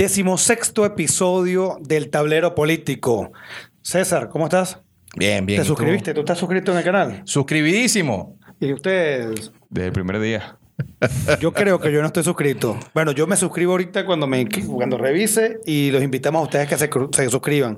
[0.00, 3.32] Decimosexto episodio del tablero político.
[3.82, 4.80] César, ¿cómo estás?
[5.14, 5.60] Bien, bien.
[5.60, 6.14] ¿Te suscribiste?
[6.14, 7.20] ¿Tú estás suscrito en el canal?
[7.26, 8.38] Suscribidísimo.
[8.60, 10.56] Y ustedes, Desde el primer día.
[11.38, 12.80] yo creo que yo no estoy suscrito.
[12.94, 16.78] Bueno, yo me suscribo ahorita cuando me cuando revise y los invitamos a ustedes que
[16.78, 17.76] se, se suscriban.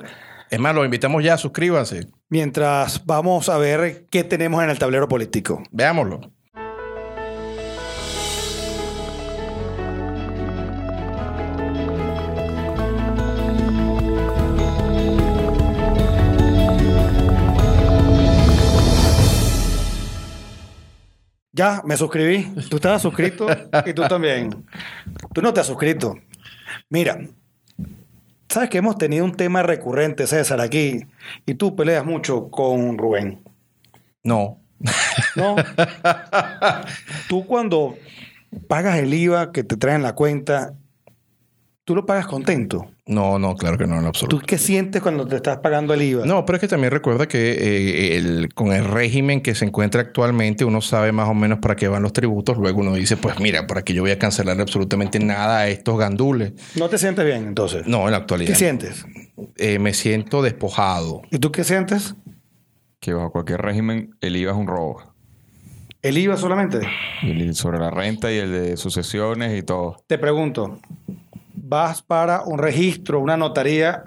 [0.49, 2.07] Es más, los invitamos ya, suscríbanse.
[2.29, 5.61] Mientras vamos a ver qué tenemos en el tablero político.
[5.73, 6.21] Veámoslo.
[21.53, 22.51] Ya, me suscribí.
[22.71, 23.47] Tú estabas suscrito
[23.85, 24.65] y tú también.
[25.35, 26.17] Tú no te has suscrito.
[26.89, 27.21] Mira,
[28.49, 31.07] sabes que hemos tenido un tema recurrente, César, aquí,
[31.45, 33.43] y tú peleas mucho con Rubén.
[34.25, 34.61] No.
[35.37, 35.57] ¿No?
[37.29, 37.97] tú cuando
[38.67, 40.73] pagas el IVA que te traen la cuenta,
[41.93, 42.87] tú lo pagas contento.
[43.05, 44.47] No, no, claro que no, en lo ¿Tú absoluto.
[44.47, 46.25] qué sientes cuando te estás pagando el IVA?
[46.25, 50.01] No, pero es que también recuerda que eh, el- con el régimen que se encuentra
[50.01, 52.57] actualmente, uno sabe más o menos para qué van los tributos.
[52.57, 55.99] Luego uno dice, pues mira, por aquí yo voy a cancelar absolutamente nada a estos
[55.99, 56.55] gandules.
[56.77, 57.87] ¿No te sientes bien entonces?
[57.87, 58.55] No, en la ¿Qué actualidad.
[58.55, 59.05] sientes?
[59.57, 61.21] Eh, me siento despojado.
[61.31, 62.15] ¿Y tú qué sientes?
[63.01, 65.13] Que bajo cualquier régimen el IVA es un robo.
[66.01, 66.81] ¿El IVA solamente?
[67.23, 69.99] El sobre la renta y el de sucesiones y todo.
[70.07, 70.81] Te pregunto,
[71.73, 74.05] vas para un registro, una notaría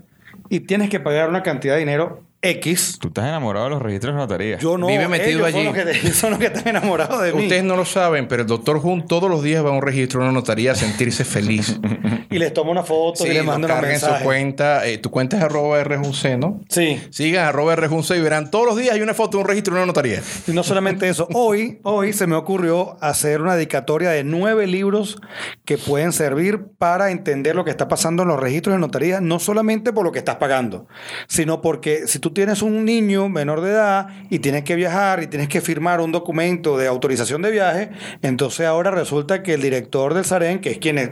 [0.50, 2.98] y tienes que pagar una cantidad de dinero X.
[3.00, 4.58] Tú estás enamorado de los registros de notaría.
[4.60, 5.66] Yo no, Vive metido ellos son allí.
[5.66, 7.44] los que te- son los que están enamorados de mí.
[7.44, 10.22] Ustedes no lo saben, pero el doctor Jun todos los días va a un registro,
[10.22, 11.80] a una notaría a sentirse feliz.
[12.28, 14.26] Y les tomo una foto Sí, y les lo mando una carga en su mensaje.
[14.26, 14.86] cuenta.
[14.88, 16.60] eh, tu cuenta es arroba RJC, ¿no?
[16.68, 17.00] Sí.
[17.12, 19.80] Sigan arroba RJC y verán todos los días hay una foto de un registro de
[19.82, 20.22] una notaría.
[20.46, 25.22] Y no solamente eso, hoy, hoy se me ocurrió hacer una dedicatoria de nueve libros
[25.64, 29.40] que pueden servir para entender lo que está pasando en los registros de notaría, no
[29.40, 30.88] solamente por lo que estás pagando,
[31.30, 35.28] sino porque si tú tienes un niño menor de edad y tienes que viajar y
[35.28, 37.90] tienes que firmar un documento de autorización de viaje,
[38.22, 41.10] entonces ahora resulta que el director del SAREN, que es quien es-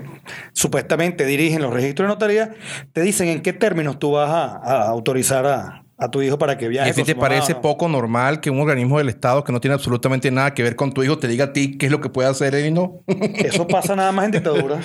[0.53, 2.53] supuestamente dirigen los registros de notaría,
[2.93, 6.65] te dicen en qué términos tú vas a autorizar a, a tu hijo para que
[6.65, 6.91] ¿Y viaje.
[6.93, 10.29] ti con te parece poco normal que un organismo del Estado que no tiene absolutamente
[10.31, 12.29] nada que ver con tu hijo te diga a ti qué es lo que puede
[12.29, 13.01] hacer él y no?
[13.35, 14.79] Eso pasa nada más en dictadura.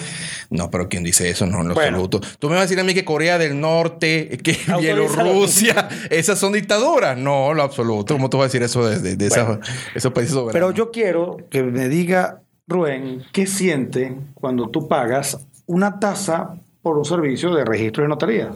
[0.50, 1.46] no, pero ¿quién dice eso?
[1.46, 1.88] No, en lo Bueno.
[1.98, 2.20] absoluto.
[2.38, 4.56] Tú me vas a decir a mí que Corea del Norte, que.
[4.80, 7.16] Bielorrusia, esas son dictaduras.
[7.18, 8.14] No, lo absoluto.
[8.14, 9.58] ¿Cómo tú vas a decir eso de, de- de esas-
[9.94, 10.52] esos países soberanos?
[10.52, 16.96] Pero yo quiero que me diga, Rubén, ¿qué siente cuando tú pagas una tasa por
[16.98, 18.50] un servicio de registro de notaría?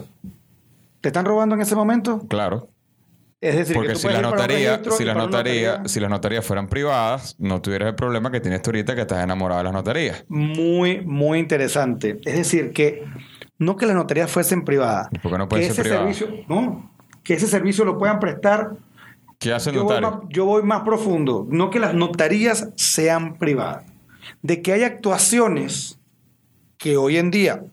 [1.03, 2.25] ¿Te están robando en ese momento?
[2.29, 2.69] Claro.
[3.41, 6.01] Es decir, que Porque tú si puedes la ir para un notaría, si notaría, notaría.
[6.01, 9.57] las notarías fueran privadas, no tuvieras el problema que tienes tú ahorita que estás enamorado
[9.59, 10.23] de las notarías.
[10.29, 12.21] Muy, muy interesante.
[12.23, 13.03] Es decir, que
[13.57, 15.09] no que las notarías fuesen privadas.
[15.11, 16.15] ¿Y por qué no pueden que ser ese privadas?
[16.15, 18.77] servicio, no, que ese servicio lo puedan prestar.
[19.39, 20.19] ¿Qué hace el Yo voy, notario?
[20.21, 21.45] más, yo voy más profundo.
[21.49, 23.83] No que las notarías sean privadas.
[24.41, 25.99] De que hay actuaciones
[26.77, 27.65] que hoy en día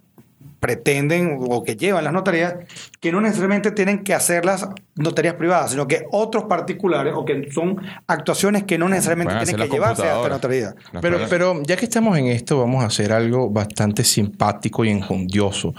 [0.61, 2.55] pretenden o que llevan las notarías
[3.01, 7.51] que no necesariamente tienen que hacer las notarías privadas, sino que otros particulares o que
[7.51, 10.37] son actuaciones que no necesariamente tienen que llevarse la computadoras.
[10.37, 10.75] notaría.
[10.93, 14.91] Las Pero, pero ya que estamos en esto, vamos a hacer algo bastante simpático y
[14.91, 15.75] enjundioso.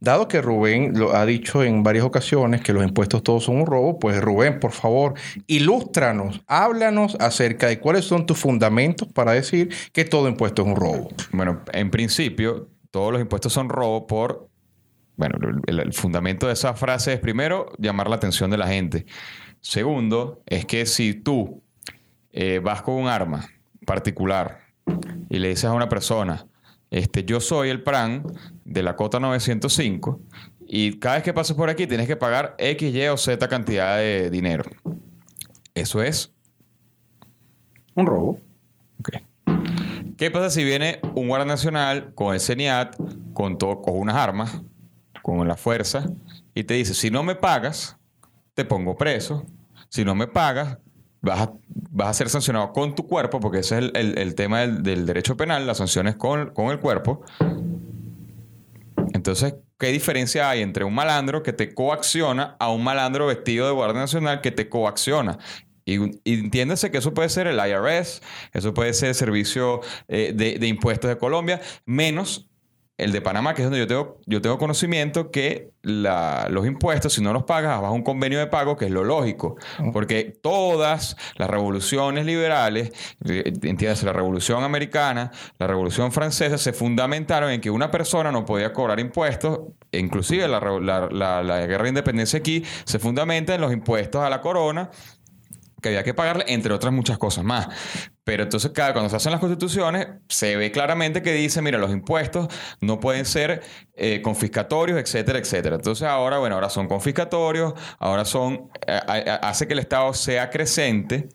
[0.00, 3.66] Dado que Rubén lo ha dicho en varias ocasiones que los impuestos todos son un
[3.66, 5.14] robo, pues Rubén, por favor,
[5.46, 10.76] ilústranos, háblanos acerca de cuáles son tus fundamentos para decir que todo impuesto es un
[10.76, 11.08] robo.
[11.32, 14.48] Bueno, en principio, todos los impuestos son robo por.
[15.18, 15.36] Bueno,
[15.66, 19.04] el, el fundamento de esa frase es primero llamar la atención de la gente.
[19.60, 21.62] Segundo, es que si tú
[22.32, 23.50] eh, vas con un arma
[23.84, 24.60] particular
[25.28, 26.46] y le dices a una persona,
[26.90, 28.22] este, yo soy el PRAN
[28.64, 30.18] de la cota 905
[30.66, 33.98] y cada vez que pases por aquí tienes que pagar X, Y o Z cantidad
[33.98, 34.64] de dinero.
[35.74, 36.32] Eso es
[37.94, 38.40] Un robo.
[39.00, 39.16] Ok.
[40.16, 42.96] ¿Qué pasa si viene un guardia nacional con el CENIAT,
[43.34, 44.62] con, todo, con unas armas,
[45.20, 46.06] con la fuerza,
[46.54, 47.98] y te dice, si no me pagas,
[48.54, 49.44] te pongo preso.
[49.90, 50.78] Si no me pagas,
[51.20, 51.50] vas
[51.98, 55.78] a, ser sancionado con tu cuerpo, porque ese es el, tema del, derecho penal, las
[55.78, 57.22] sanciones con el cuerpo.
[59.12, 63.72] Entonces, ¿qué diferencia hay entre un malandro que te coacciona a un malandro vestido de
[63.72, 65.38] guardia nacional que te coacciona?
[65.86, 68.20] Y, y entiéndase que eso puede ser el IRS,
[68.52, 72.48] eso puede ser el Servicio eh, de, de Impuestos de Colombia, menos
[72.98, 77.12] el de Panamá, que es donde yo tengo, yo tengo conocimiento que la- los impuestos,
[77.12, 79.56] si no los pagas, bajo un convenio de pago, que es lo lógico.
[79.92, 82.92] Porque todas las revoluciones liberales,
[83.28, 88.46] eh, entiéndase, la revolución americana, la revolución francesa, se fundamentaron en que una persona no
[88.46, 89.60] podía cobrar impuestos.
[89.92, 94.22] e Inclusive la, la- la- la guerra de independencia aquí se fundamenta en los impuestos
[94.22, 94.90] a la corona
[95.86, 97.68] que había que pagarle, entre otras muchas cosas más.
[98.24, 101.92] Pero entonces, cada, cuando se hacen las constituciones, se ve claramente que dice, mira, los
[101.92, 102.48] impuestos
[102.80, 103.62] no pueden ser
[103.94, 105.76] eh, confiscatorios, etcétera, etcétera.
[105.76, 109.00] Entonces ahora, bueno, ahora son confiscatorios, ahora son, eh,
[109.42, 111.28] hace que el Estado sea creciente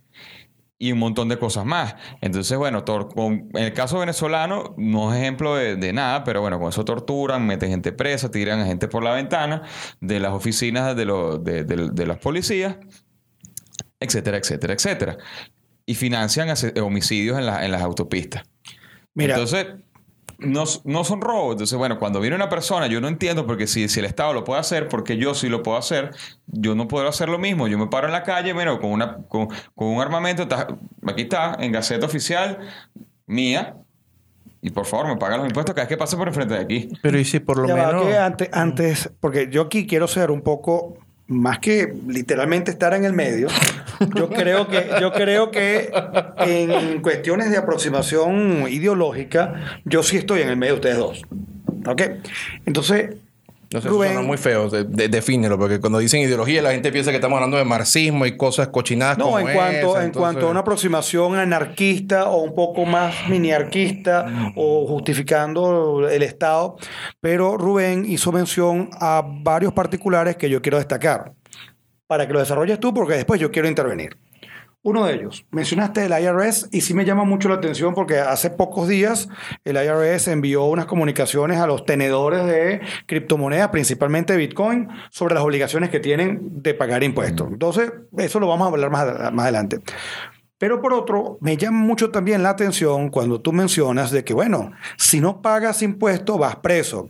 [0.78, 1.96] y un montón de cosas más.
[2.22, 2.84] Entonces, bueno,
[3.54, 7.70] en el caso venezolano no es ejemplo de, nada, pero bueno, con eso torturan, meten
[7.70, 9.62] gente presa, tiran a gente por la ventana
[10.00, 12.78] de las oficinas de, los de, de- de las policías,
[14.02, 15.18] etcétera, etcétera, etcétera.
[15.86, 18.44] Y financian ase- homicidios en, la- en las autopistas.
[19.14, 19.68] Mira, Entonces,
[20.40, 21.54] no, no son robos.
[21.54, 24.44] Entonces, bueno, cuando viene una persona, yo no entiendo porque si, si el Estado lo
[24.44, 26.12] puede hacer, porque yo sí lo puedo hacer,
[26.48, 27.68] yo no puedo hacer lo mismo.
[27.68, 30.48] Yo me paro en la calle, mira, con, una, con, con un armamento,
[31.08, 32.58] aquí está, en Gaceta Oficial,
[33.28, 33.76] mía,
[34.64, 36.90] y por favor me pagan los impuestos cada vez que pase por enfrente de aquí.
[37.02, 38.06] Pero y si por lo Ya va, menos...
[38.08, 40.98] que antes, antes, porque yo aquí quiero ser un poco
[41.28, 43.48] más que literalmente estar en el medio.
[44.16, 45.92] Yo creo que, yo creo que
[46.40, 51.22] en cuestiones de aproximación ideológica, yo sí estoy en el medio de ustedes dos.
[51.86, 52.02] ¿Ok?
[52.66, 53.16] Entonces,
[53.74, 54.70] No sé, Rubén- suena muy feo.
[54.70, 58.26] De- de- defínelo, porque cuando dicen ideología, la gente piensa que estamos hablando de marxismo
[58.26, 62.30] y cosas cochinadas No, como en cuanto, esa, en entonces- cuanto a una aproximación anarquista
[62.30, 64.26] o un poco más miniarquista
[64.56, 66.76] o justificando el Estado,
[67.22, 71.34] pero Rubén hizo mención a varios particulares que yo quiero destacar
[72.08, 74.18] para que lo desarrolles tú porque después yo quiero intervenir.
[74.84, 78.50] Uno de ellos, mencionaste el IRS y sí me llama mucho la atención porque hace
[78.50, 79.30] pocos días
[79.64, 85.92] el IRS envió unas comunicaciones a los tenedores de criptomonedas, principalmente Bitcoin, sobre las obligaciones
[85.92, 87.48] que tienen de pagar impuestos.
[87.52, 89.82] Entonces, eso lo vamos a hablar más, ad- más adelante.
[90.58, 94.72] Pero por otro, me llama mucho también la atención cuando tú mencionas de que, bueno,
[94.98, 97.10] si no pagas impuestos vas preso.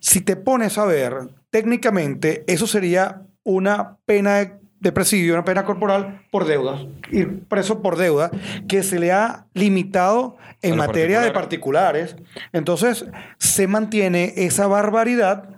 [0.00, 1.14] Si te pones a ver,
[1.50, 7.96] técnicamente eso sería una pena de, presidio, una pena corporal por deudas, ir preso por
[7.96, 8.30] deuda,
[8.68, 12.14] que se le ha limitado en materia de particulares.
[12.52, 13.04] Entonces,
[13.38, 15.48] se mantiene esa barbaridad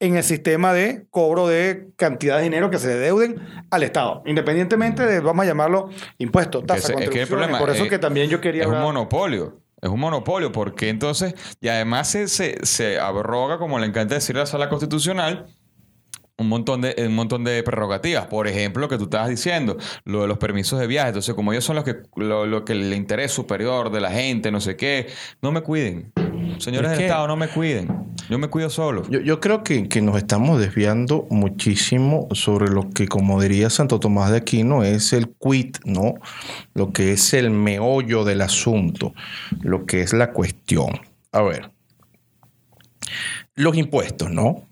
[0.00, 3.36] en el sistema de cobro de cantidad de dinero que se deuden
[3.70, 7.84] al Estado, independientemente de, vamos a llamarlo, impuestos, tasas, es que el problema Por eso
[7.84, 9.60] es- que también yo quería Es un monopolio.
[9.80, 14.36] Es un monopolio porque entonces, y además se, se, se abroga, como le encanta decir
[14.36, 15.46] la sala constitucional,
[16.42, 18.26] un montón, de, un montón de prerrogativas.
[18.26, 21.08] Por ejemplo, que tú estabas diciendo, lo de los permisos de viaje.
[21.08, 24.50] Entonces, como ellos son los que, lo, lo que el interés superior de la gente,
[24.50, 25.08] no sé qué,
[25.40, 26.12] no me cuiden.
[26.58, 27.88] Señores Es del Estado, no me cuiden.
[28.28, 29.02] Yo me cuido solo.
[29.08, 33.98] Yo, yo creo que, que nos estamos desviando muchísimo sobre lo que, como diría Santo
[34.00, 36.14] Tomás de Aquino, es el quid, ¿no?
[36.74, 39.14] Lo que es el meollo del asunto,
[39.60, 41.00] lo que es la cuestión.
[41.32, 41.70] A ver,
[43.54, 44.66] los impuestos, ¿no?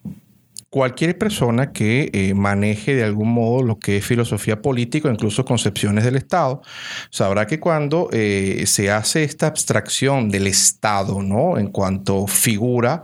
[0.70, 6.04] Cualquier persona que eh, maneje de algún modo lo que es filosofía política, incluso concepciones
[6.04, 6.62] del Estado,
[7.10, 11.58] sabrá que cuando eh, se hace esta abstracción del Estado, ¿no?
[11.58, 13.02] En cuanto figura,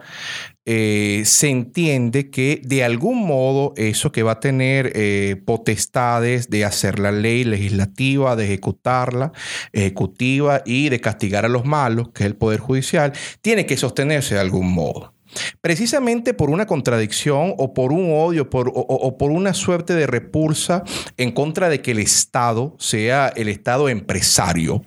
[0.68, 6.64] eh, se entiende que de algún modo eso que va a tener eh, potestades de
[6.64, 9.32] hacer la ley legislativa, de ejecutarla,
[9.72, 13.12] ejecutiva y de castigar a los malos, que es el Poder Judicial,
[13.42, 15.15] tiene que sostenerse de algún modo.
[15.60, 20.84] Precisamente por una contradicción o por un odio o por una suerte de repulsa
[21.16, 24.84] en contra de que el Estado sea el Estado empresario,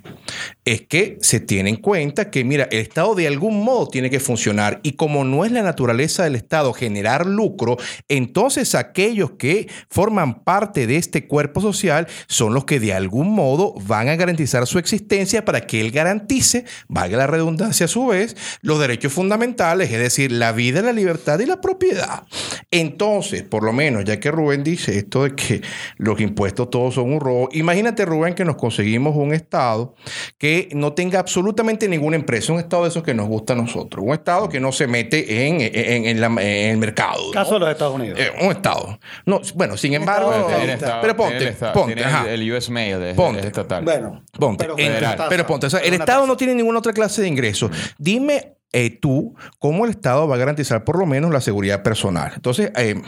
[0.70, 4.20] es que se tiene en cuenta que, mira, el Estado de algún modo tiene que
[4.20, 10.44] funcionar y como no es la naturaleza del Estado generar lucro, entonces aquellos que forman
[10.44, 14.78] parte de este cuerpo social son los que de algún modo van a garantizar su
[14.78, 19.98] existencia para que él garantice, valga la redundancia a su vez, los derechos fundamentales, es
[19.98, 22.28] decir, la vida, la libertad y la propiedad.
[22.70, 25.62] Entonces, por lo menos, ya que Rubén dice esto de que
[25.98, 29.96] los impuestos todos son un robo, imagínate, Rubén, que nos conseguimos un Estado
[30.38, 34.04] que no tenga absolutamente ninguna empresa, un Estado de esos que nos gusta a nosotros,
[34.06, 37.22] un Estado que no se mete en, en- en la- en el mercado.
[37.28, 37.32] ¿no?
[37.32, 38.20] Caso de los Estados Unidos.
[38.20, 39.00] Eh, un Estado.
[39.25, 40.34] No, bueno, sin embargo.
[40.50, 42.25] Estado- pero ponte, el Estado- ponte, ajá.
[42.30, 43.39] el, el US Mail, es, Ponte.
[43.39, 43.84] es estatal.
[43.86, 45.25] Bueno, Ponte, pero en- federal.
[45.30, 47.72] pero ponte, o sea, el Estado no tiene ninguna otra clase de ingresos.
[47.98, 52.32] Dime eh, tú, como el Estado, va a garantizar por lo menos la seguridad personal.
[52.36, 53.02] Entonces, eh,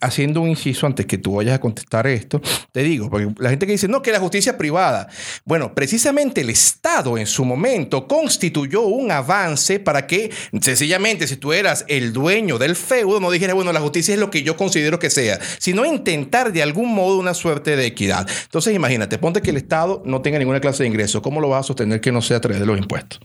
[0.00, 3.66] haciendo un inciso antes que tú vayas a contestar esto, te digo, porque la gente
[3.66, 5.08] que dice, no, que la justicia privada.
[5.44, 11.52] Bueno, precisamente el Estado en su momento constituyó un avance para que, sencillamente, si tú
[11.52, 14.98] eras el dueño del feudo, no dijeras, bueno, la justicia es lo que yo considero
[14.98, 18.28] que sea, sino intentar de algún modo una suerte de equidad.
[18.44, 21.22] Entonces, imagínate, ponte que el Estado no tenga ninguna clase de ingreso.
[21.22, 23.20] ¿Cómo lo vas a sostener que no sea a través de los impuestos?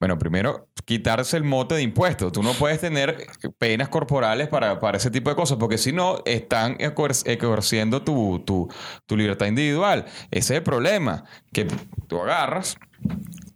[0.00, 2.32] Bueno, primero, quitarse el mote de impuestos.
[2.32, 3.26] Tú no puedes tener
[3.58, 8.66] penas corporales para, para ese tipo de cosas, porque si no, están ejerciendo tu, tu,
[9.04, 10.06] tu, libertad individual.
[10.30, 11.66] Ese es el problema, que
[12.08, 12.78] tú agarras,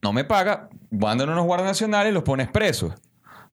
[0.02, 2.92] no me paga, mandan unos guardias nacionales y los pones presos.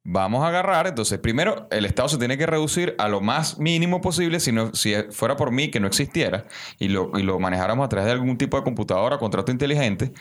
[0.03, 4.01] Vamos a agarrar, entonces, primero, el Estado se tiene que reducir a lo más mínimo
[4.01, 6.45] posible, si, no, si fuera por mí que no existiera
[6.77, 10.11] y lo, y lo manejáramos a través de algún tipo de computadora, contrato inteligente.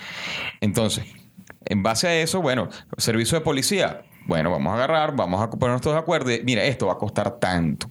[0.61, 1.05] Entonces,
[1.64, 4.02] en base a eso, bueno, servicio de policía.
[4.26, 6.31] Bueno, vamos a agarrar, vamos a ponernos todos de acuerdo.
[6.45, 7.90] mira, esto va a costar tanto.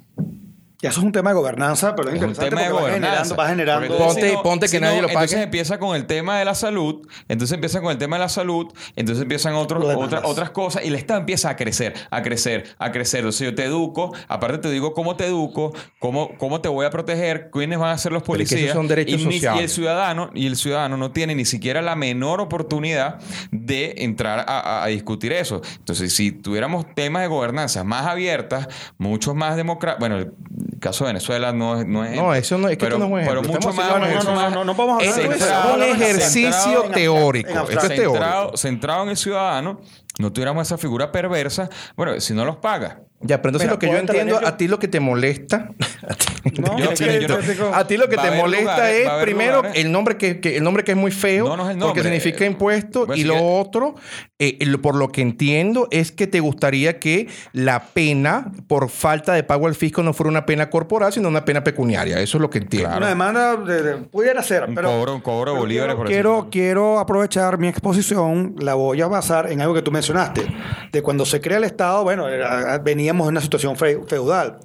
[0.81, 3.35] Y eso es un tema de gobernanza, pero es, es un tema de gobernanza.
[3.35, 5.25] Va generando, ponte, ponte que nadie lo pague.
[5.25, 8.29] Entonces empieza con el tema de la salud, entonces empieza con el tema de la
[8.29, 12.63] salud, entonces empiezan otros, otras, otras cosas y el Estado empieza a crecer, a crecer,
[12.77, 13.25] a crecer.
[13.25, 16.85] O sea, yo te educo, aparte te digo cómo te educo, cómo, cómo te voy
[16.85, 18.73] a proteger, quiénes van a ser los policías.
[18.73, 19.59] son derechos y, sociales.
[19.59, 23.19] y el ciudadano, y el ciudadano no tiene ni siquiera la menor oportunidad
[23.51, 25.61] de entrar a, a discutir eso.
[25.77, 30.25] Entonces, si tuviéramos temas de gobernanza más abiertas, muchos más democráticos, bueno,
[30.73, 32.15] el caso de Venezuela no, no es.
[32.15, 33.87] No, eso no es que pero, esto no es un Pero mucho más.
[33.87, 37.49] no, no, no, no, no podemos hablar de es un ejercicio en- teórico.
[37.49, 37.95] en Esto es centrado,
[38.43, 38.57] teórico.
[38.57, 39.81] centrado en el ciudadano,
[40.19, 43.01] no tuviéramos esa figura perversa, bueno, si no los paga.
[43.21, 45.69] Ya, pero entonces Mira, lo que yo ¿puedo entiendo, a ti lo que te molesta,
[46.09, 46.25] a ti,
[46.61, 49.77] No, Yo- que yo- a ti lo que Va te molesta lugares, es primero lugares.
[49.79, 52.01] el nombre que, que- el nombre que es muy feo, No, no es el porque
[52.01, 53.95] significa impuesto, Pues y lo otro,
[54.39, 59.43] eh, por lo que entiendo, es que te gustaría que la pena por falta de
[59.43, 62.19] pago al fisco no fuera una pena corporal, sino una pena pecuniaria.
[62.19, 62.89] Eso es lo que entiendo.
[62.89, 62.97] Claro.
[63.01, 66.07] Una demanda de- de- pudiera ser, Un pero cobro- un cobro de pero bolívares por
[66.07, 70.45] quiero, quiero, quiero aprovechar mi exposición, la voy a basar en algo que tú mencionaste,
[70.91, 74.57] de cuando se crea el Estado, bueno, era- veníamos en una situación fe- feudal.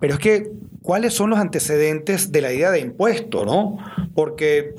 [0.00, 0.50] Pero es que,
[0.82, 3.78] ¿cuáles son los antecedentes de la idea de impuesto, no?
[4.14, 4.74] Porque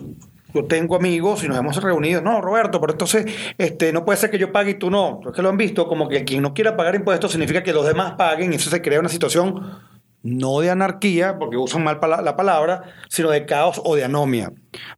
[0.53, 3.25] yo tengo amigos y nos hemos reunido, no, Roberto, pero entonces
[3.57, 5.19] este, no puede ser que yo pague y tú no.
[5.25, 7.85] Es que lo han visto como que quien no quiera pagar impuestos significa que los
[7.85, 9.77] demás paguen y eso se crea una situación
[10.21, 14.51] no de anarquía, porque usan mal la palabra, sino de caos o de anomia.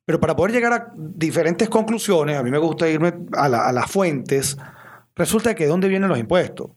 [0.05, 3.71] Pero para poder llegar a diferentes conclusiones, a mí me gusta irme a, la- a
[3.71, 4.57] las fuentes,
[5.15, 6.71] resulta que de dónde vienen los impuestos.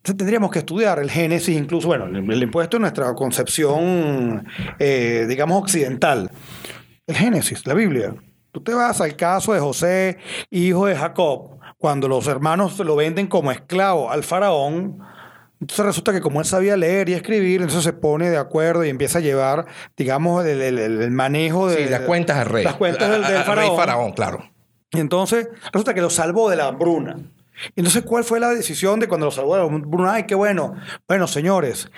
[0.00, 4.46] Entonces tendríamos que estudiar el génesis, incluso, bueno, el, el impuesto en nuestra concepción,
[4.78, 6.30] eh, digamos, occidental.
[7.06, 8.14] El génesis, la Biblia.
[8.52, 10.18] Tú te vas al caso de José,
[10.50, 14.98] hijo de Jacob, cuando los hermanos lo venden como esclavo al faraón.
[15.60, 18.88] Entonces resulta que como él sabía leer y escribir, entonces se pone de acuerdo y
[18.88, 19.66] empieza a llevar,
[19.96, 21.84] digamos, el, el- el- el manejo de...
[21.84, 22.64] Sí, las cuentas al rey.
[22.64, 23.68] Las cuentas del, al faraón.
[23.68, 24.50] rey faraón, claro.
[24.92, 27.18] Y entonces resulta que lo salvó de la hambruna.
[27.76, 30.14] Entonces, ¿cuál fue la decisión de cuando lo hambruna?
[30.14, 30.74] Ay, qué bueno.
[31.06, 31.90] Bueno, señores,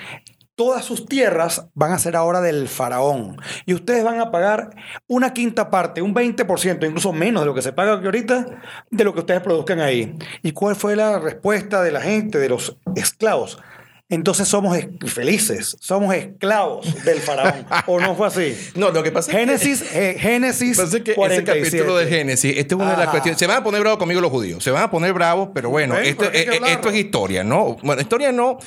[0.54, 3.36] todas sus tierras van a ser ahora del faraón.
[3.66, 4.70] Y ustedes van a pagar
[5.06, 8.46] una quinta parte, un 20%, incluso menos de lo que se paga aquí ahorita,
[8.90, 10.16] de lo que ustedes produzcan ahí.
[10.42, 13.58] ¿Y cuál fue la respuesta de la gente, de los esclavos?
[14.12, 17.66] Entonces somos es- felices, somos esclavos del faraón.
[17.86, 18.56] ¿O no fue así?
[18.74, 21.64] No, lo que pasa es que- Génesis, eh, Génesis Pasa que ese 47.
[21.70, 23.38] capítulo de Génesis, esta es una de las cuestiones.
[23.38, 24.62] Se van a poner bravos conmigo los judíos.
[24.62, 26.76] Se van a poner bravos, pero bueno, Ven, esto, pero hay que eh, eh, hablarlo.
[26.76, 27.76] esto es historia, ¿no?
[27.82, 28.58] Bueno, historia no.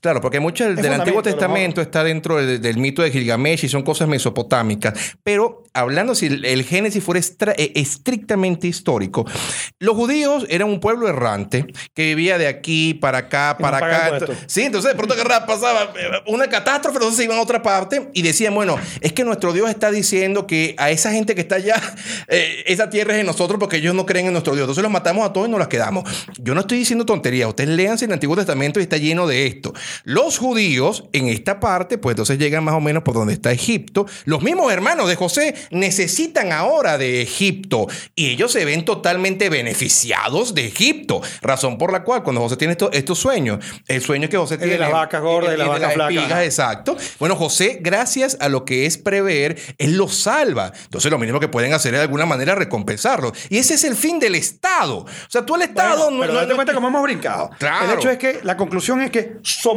[0.00, 3.82] Claro, porque mucho del, Antiguo Testamento está dentro del, del mito de Gilgamesh y son
[3.82, 5.16] cosas mesopotámicas.
[5.22, 9.24] Pero hablando si el, el Génesis fuera estra- eh, estrictamente histórico,
[9.78, 14.26] los judíos eran un pueblo errante que vivía de aquí para acá, para no acá.
[14.46, 15.14] Sí, entonces de pronto
[15.46, 19.24] pasaba eh, una catástrofe, entonces se iban a otra parte y decían, bueno, es que
[19.24, 21.80] nuestro Dios está diciendo que a esa gente que está allá,
[22.28, 24.64] eh, esa tierra es de nosotros porque ellos no creen en nuestro Dios.
[24.64, 26.04] Entonces los matamos a todos y nos las quedamos.
[26.38, 27.48] Yo no estoy diciendo tonterías.
[27.48, 29.72] Ustedes léanse el Antiguo Testamento y está lleno de esto.
[30.04, 34.06] Los judíos en esta parte, pues entonces llegan más o menos por donde está Egipto.
[34.24, 40.54] Los mismos hermanos de José necesitan ahora de Egipto y ellos se ven totalmente beneficiados
[40.54, 41.20] de Egipto.
[41.42, 44.60] Razón por la cual cuando José tiene estos, estos sueños, el sueño que José El
[44.60, 44.80] de tiene...
[44.80, 46.44] las vacas gordas y las vacas flacas.
[46.44, 46.96] exacto.
[47.18, 50.72] Bueno, José, gracias a lo que es prever, él los salva.
[50.84, 53.32] Entonces, lo mínimo que pueden hacer es de alguna manera recompensarlo.
[53.50, 54.98] Y ese es el fin del Estado.
[54.98, 57.50] O sea, tú el Estado Bueno, no- pero no- date no- cuenta cómo hemos brincado.
[57.58, 57.92] Claro.
[57.92, 59.75] El hecho es que la conclusión es que somos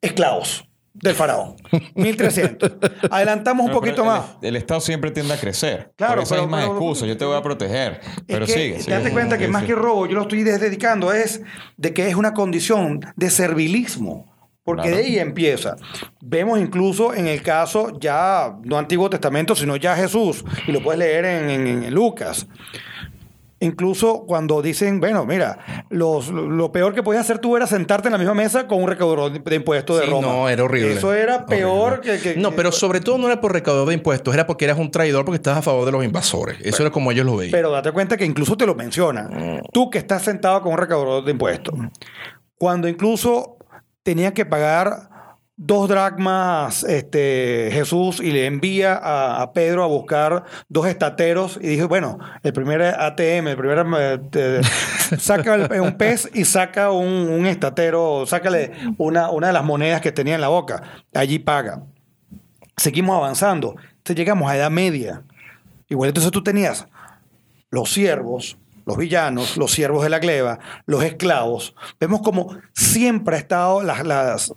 [0.00, 0.64] esclavos.
[0.94, 1.56] del faraón.
[1.96, 2.70] 1300.
[3.10, 4.36] Adelantamos un No, poquito más.
[4.40, 5.92] El, Estado siempre tiende a crecer.
[5.96, 7.08] Claro, Por esas pero- mismas pero- excusas.
[7.08, 8.00] Yo te voy a proteger.
[8.28, 8.80] Pero que, sigue.
[8.80, 8.92] sigue.
[8.96, 9.66] Date cuenta que más sí.
[9.68, 11.42] que robo, yo lo estoy dedicando es
[11.76, 14.32] de que es una condición de servilismo.
[14.62, 14.96] Porque Claro.
[14.96, 15.76] de ahí empieza.
[16.22, 21.00] Vemos incluso en el caso ya, no Antiguo Testamento, sino ya Jesús, y lo puedes
[21.00, 22.46] leer en, en- en Lucas.
[23.60, 25.58] Incluso cuando dicen, bueno, mira,
[25.88, 28.88] los- lo peor que podías hacer tú era sentarte en la misma mesa con un
[28.88, 30.26] recaudador de- impuestos de Sí, Roma.
[30.26, 30.92] no, era horrible.
[30.94, 34.34] Eso era peor que, que- No, pero sobre todo no era por recaudador de impuestos,
[34.34, 36.58] era porque eras un traidor porque estabas a favor de los invasores.
[36.62, 37.52] Eso era como ellos lo veían.
[37.52, 39.28] Pero date cuenta que incluso te lo mencionan.
[39.32, 39.60] Mm.
[39.72, 41.74] Tú que estás sentado con un recaudador de impuestos.
[42.58, 43.56] Cuando incluso
[44.02, 45.08] tenía que pagar
[45.56, 51.68] dos dracmas este, Jesús y le envía a, a Pedro a buscar dos estateros y
[51.68, 53.86] dijo, bueno, el primer ATM, el primer...
[54.32, 54.60] eh,
[55.18, 60.00] saca el- un pez y saca un, un estatero, sácale una, una de las monedas
[60.00, 60.82] que tenía en la boca.
[61.14, 61.82] Allí paga.
[62.76, 63.76] Seguimos avanzando.
[63.98, 65.22] Entonces llegamos a Edad Media.
[65.88, 66.86] Igual entonces tú tenías
[67.70, 71.74] los siervos, los villanos, los siervos de la gleba, los esclavos.
[72.00, 74.52] Vemos como siempre ha estado las, las,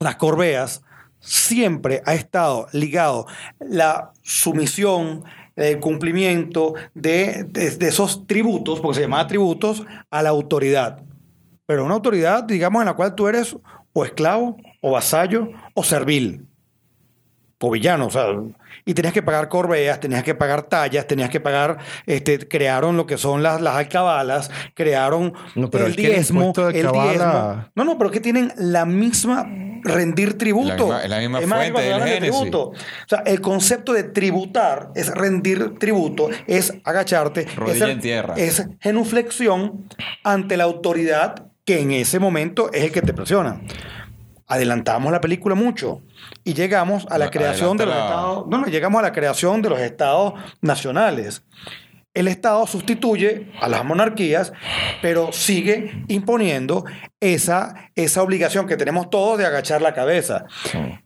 [0.00, 0.82] las corbeas,
[1.20, 3.26] siempre ha estado ligado
[3.58, 5.24] la sumisión,
[5.56, 11.02] el cumplimiento de, de- esos tributos, porque se llamaba tributos, a la autoridad.
[11.66, 13.56] Pero una autoridad, digamos, en la cual tú eres
[13.92, 16.46] o esclavo, o vasallo, o servil
[17.60, 18.26] o villano, o sea,
[18.88, 21.76] y tenías que pagar corbeas, tenías que pagar tallas, tenías que pagar,
[22.06, 27.66] este, crearon lo que son las, las alcabalas, crearon No, pero el diezmo, el diezmo.
[27.74, 29.46] No, no, pero es que tienen la misma
[29.84, 30.88] rendir tributo.
[30.88, 32.62] La misma- es la misma Es más, fuente del de tributo.
[32.70, 32.74] O
[33.06, 38.34] sea, el concepto de tributar es rendir tributo, es agacharte, Rodilla es, en tierra.
[38.38, 39.86] es genuflexión
[40.24, 43.60] ante la autoridad que en ese momento es el que te presiona.
[44.48, 46.02] Adelantamos la película mucho
[46.42, 48.46] y llegamos a la No, creación de los estados.
[48.48, 51.44] No, no, llegamos a la creación de los estados nacionales.
[52.14, 54.52] El Estado sustituye a las monarquías,
[55.02, 56.84] pero sigue imponiendo
[57.20, 60.44] esa, esa obligación que tenemos todos de agachar la cabeza.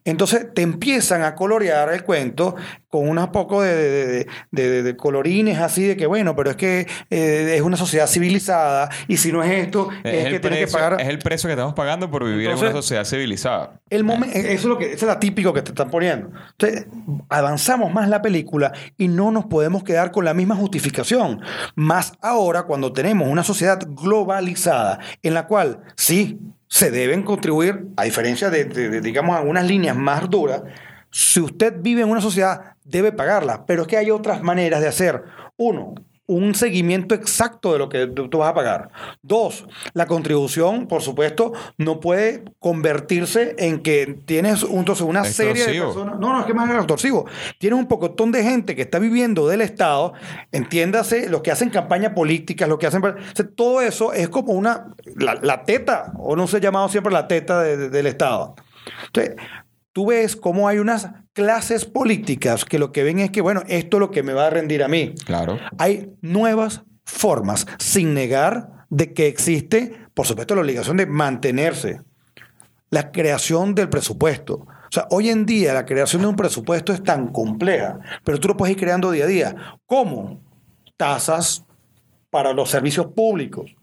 [0.04, 2.54] Entonces te empiezan a colorear el cuento
[2.88, 6.56] con unos pocos de, de- de- de- de colorines así de que, bueno, pero es
[6.56, 10.40] que eh, es una sociedad civilizada y si no es esto, es, Es, que tienes
[10.40, 11.00] que precio, pagar...
[11.00, 13.80] es el precio que estamos pagando por vivir en una sociedad civilizada.
[13.88, 16.30] El momen- eso es lo que eso es la típico que te están poniendo.
[16.58, 16.86] Entonces,
[17.30, 21.40] avanzamos más la película y no nos podemos quedar con la misma justificación.
[21.74, 28.02] Más ahora cuando tenemos una sociedad globalizada en la cual sí se deben contribuir, a
[28.04, 28.64] diferencia de,
[29.00, 30.62] digamos, algunas líneas más duras,
[31.10, 33.66] si usted vive en una sociedad, debe pagarla.
[33.66, 35.22] Pero es que hay otras maneras de hacer.
[35.56, 35.94] Uno,
[36.34, 38.90] un seguimiento exacto de lo que tú vas a pagar.
[39.22, 45.52] Dos, la contribución, por supuesto, no puede convertirse en que tienes un- entonces una serie
[45.66, 46.18] de personas.
[46.18, 47.26] No, no, es que más extorsivo.
[47.58, 50.12] Tienes un pocotón de gente que está viviendo del Estado,
[50.50, 53.04] entiéndase, los que hacen campaña política, los que hacen.
[53.04, 54.88] o sea, todo eso es como una.
[55.16, 58.54] La, la teta, o no se ha llamado siempre la teta de- de- del Estado.
[59.06, 59.36] Entonces,
[59.92, 63.96] tú ves cómo hay unas clases políticas que lo que ven es que, bueno, esto
[63.96, 65.14] es lo que me va a rendir a mí.
[65.24, 65.58] Claro.
[65.78, 72.00] Hay nuevas formas, sin negar de que existe, por supuesto, la obligación de mantenerse.
[72.90, 74.54] La creación del presupuesto.
[74.54, 78.48] O sea, hoy en día la creación de un presupuesto es tan compleja, pero tú
[78.48, 79.56] lo puedes ir creando día a día.
[79.86, 80.42] ¿Cómo?
[80.98, 81.64] Tasas
[82.28, 83.74] para los servicios públicos.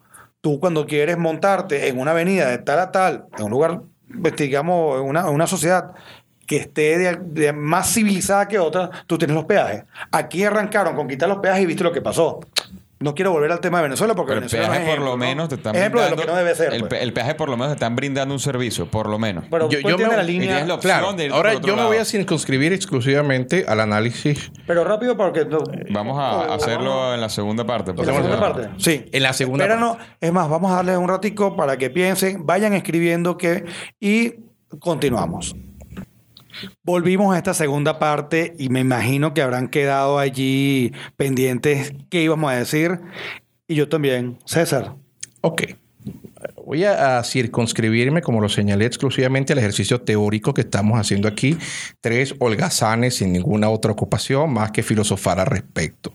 [0.41, 3.81] Tú cuando quieres montarte en una avenida de tal a tal, en un lugar,
[4.21, 5.93] pues, digamos, una, una sociedad
[6.45, 9.83] que esté de más civilizada que otra, tú tienes los peajes.
[10.11, 12.39] Aquí arrancaron con quitar los peajes y viste lo que pasó.
[13.01, 14.99] No quiero volver al tema de Venezuela porque Pero el Venezuela no peaje es por
[14.99, 15.29] lo ejemplo, ¿no?
[15.29, 16.33] menos te están Ejemplo de lo brindando.
[16.35, 16.73] que no debe ser.
[16.73, 17.01] el, pues.
[17.01, 19.45] el peaje por lo menos te están brindando un servicio, por lo menos.
[19.49, 20.65] Pero Yo- yo me- la línea.
[20.65, 24.51] la Claro, de ahora yo me voy a circunscribir exclusivamente al análisis.
[24.67, 25.45] Pero rápido porque...
[25.45, 27.91] no- Vamos a o- hacerlo en la segunda parte.
[27.91, 28.69] ¿En la segunda parte?
[28.77, 29.05] Sí.
[29.13, 29.97] En la segunda Espéranos.
[30.19, 33.63] Es más, vamos a darles un ratico para que piensen, vayan escribiendo que...
[34.01, 34.33] Y
[34.79, 35.55] continuamos.
[36.83, 42.51] Volvimos a esta segunda parte y me imagino que habrán quedado allí pendientes qué íbamos
[42.51, 42.99] a decir.
[43.67, 44.37] Y yo también.
[44.45, 44.95] César.
[45.41, 45.63] Ok.
[46.65, 51.57] Voy a, circunscribirme, como lo señalé, exclusivamente al ejercicio teórico que estamos haciendo aquí.
[51.99, 56.13] Tres holgazanes sin ninguna otra ocupación más que filosofar al respecto.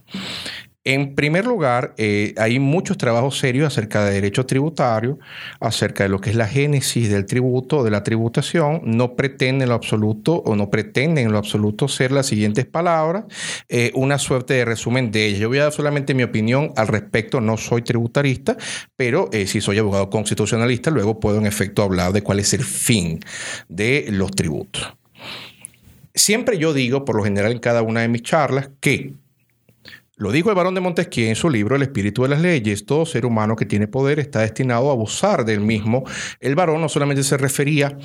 [0.87, 5.19] En primer lugar, eh, hay muchos trabajos serios acerca de derecho tributario,
[5.59, 8.83] acerca de lo que es la génesis del tributo, de la tributación.
[8.85, 13.25] No pretende en lo absoluto o no pretenden en lo absoluto ser las siguientes palabras,
[13.71, 15.41] eh, una suerte de resumen de ellas.
[15.41, 17.41] Yo voy a dar solamente mi opinión al respecto.
[17.41, 18.59] No soy tributarista,
[18.95, 22.63] pero eh, si soy abogado constitucionalista, luego puedo en efecto hablar de cuál es el
[22.63, 23.21] fin
[23.71, 24.95] de los tributos.
[26.15, 29.15] Siempre yo digo, por lo general en cada una de mis charlas, que
[30.17, 32.87] lo dijo el barón de Montesquieu en su libro El espíritu de las leyes.
[32.87, 36.05] Todo ser humano que tiene poder está destinado a abusar del mismo.
[36.41, 37.99] El barón no solamente se refería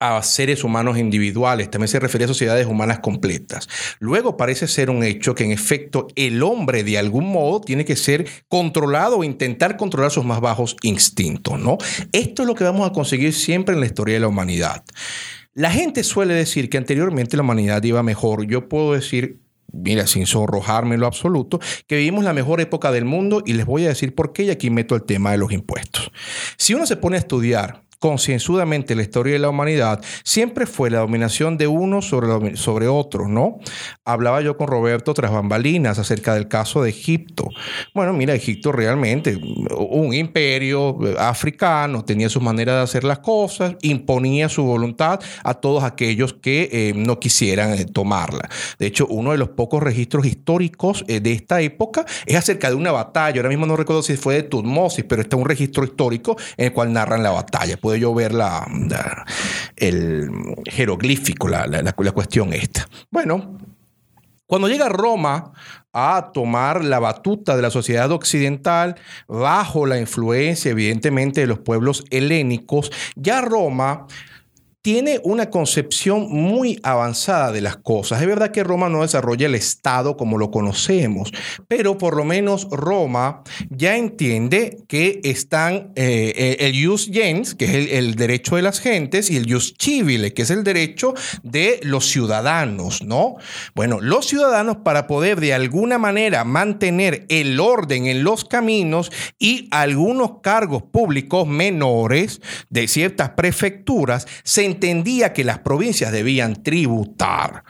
[0.00, 3.68] a seres humanos individuales, también se refería a sociedades humanas completas.
[3.98, 7.96] Luego parece ser un hecho que en efecto el hombre de algún modo tiene que
[7.96, 11.78] ser controlado o intentar controlar sus más bajos instintos, ¿no?
[12.12, 14.84] Esto es lo que vamos a conseguir siempre en la historia de la humanidad.
[15.52, 18.46] La gente suele decir que anteriormente la humanidad iba mejor.
[18.46, 19.40] Yo puedo decir
[19.72, 23.66] mira, sin sonrojarme en lo absoluto, que vivimos la mejor época del mundo y les
[23.66, 26.10] voy a decir por qué y aquí meto el tema de los impuestos.
[26.56, 31.00] Si uno se pone a estudiar concienzudamente la historia de la humanidad siempre fue la
[31.00, 33.58] dominación de uno sobre, sobre otros, ¿no?
[34.04, 37.48] Hablaba yo con Roberto tras bambalinas acerca del caso de Egipto.
[37.94, 39.38] Bueno, mira, Egipto realmente,
[39.78, 45.84] un imperio africano, tenía su manera de hacer las cosas, imponía su voluntad a todos
[45.84, 48.48] aquellos que eh, no quisieran eh, tomarla.
[48.78, 52.76] De hecho, uno de los pocos registros históricos eh, de esta época es acerca de
[52.76, 53.40] una batalla.
[53.40, 56.72] Ahora mismo no recuerdo si fue de Tutmosis, pero está un registro histórico en el
[56.72, 58.66] cual narran la batalla puede yo ver la,
[59.76, 60.28] el
[60.66, 62.86] jeroglífico, la, la cuestión esta.
[63.10, 63.56] Bueno,
[64.44, 65.52] cuando llega Roma
[65.94, 68.96] a tomar la batuta de la sociedad occidental
[69.26, 74.06] bajo la influencia evidentemente de los pueblos helénicos, ya Roma
[74.82, 78.20] tiene una concepción muy avanzada de las cosas.
[78.20, 81.32] Es verdad que Roma no desarrolla el Estado como lo conocemos,
[81.66, 87.64] pero por lo menos Roma ya entiende que están eh, eh, el jus gens, que
[87.64, 91.80] es el, derecho de las gentes, y el jus civile, que es el derecho de
[91.82, 93.36] los ciudadanos, ¿no?
[93.74, 99.68] Bueno, los ciudadanos para poder de alguna manera mantener el orden en los caminos y
[99.70, 107.64] algunos cargos públicos menores de ciertas prefecturas se entendía que las provincias debían tributar.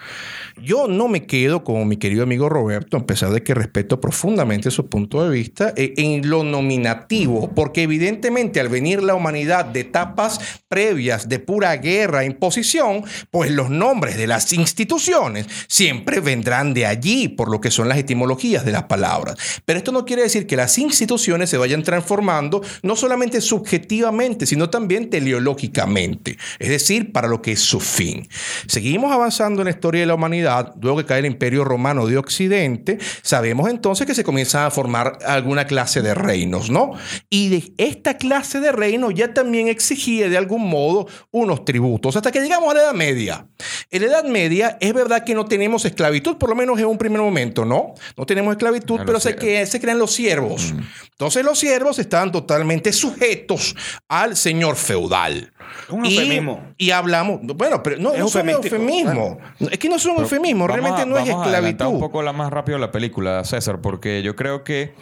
[0.62, 4.70] Yo no me quedo como mi querido amigo Roberto, a pesar de que respeto profundamente
[4.70, 9.80] su punto de vista, eh, en lo nominativo, porque evidentemente al venir la humanidad de
[9.80, 16.74] etapas previas de pura guerra e imposición, pues los nombres de las instituciones siempre vendrán
[16.74, 19.36] de allí, por lo que son las etimologías de las palabras.
[19.64, 24.70] Pero esto no quiere decir que las instituciones se vayan transformando no solamente subjetivamente, sino
[24.70, 28.28] también teleológicamente, es decir, para lo que es su fin.
[28.66, 32.16] Seguimos avanzando en la historia de la humanidad luego que cae el Imperio Romano de
[32.16, 36.92] Occidente, sabemos entonces que se comienza a formar alguna clase de reinos, ¿no?
[37.28, 42.32] Y de esta clase de reinos ya también exigía de algún modo unos tributos, hasta
[42.32, 43.46] que llegamos a la Edad Media.
[43.90, 46.98] En la Edad Media es verdad que no tenemos esclavitud, por lo menos en un
[46.98, 47.94] primer momento, ¿no?
[48.16, 50.72] No tenemos esclavitud, pero sé que se crean los siervos.
[50.72, 50.80] Mm.
[51.12, 53.74] Entonces los siervos estaban totalmente sujetos
[54.08, 55.52] al señor feudal.
[55.90, 56.62] Un eufemismo.
[56.76, 59.38] Y, hablamos, bueno, pero no, es un eufemismo.
[59.70, 61.84] Es que no es un eufemismo, realmente no es esclavitud.
[61.84, 64.94] A un poco la más rápido la película, César, porque yo creo que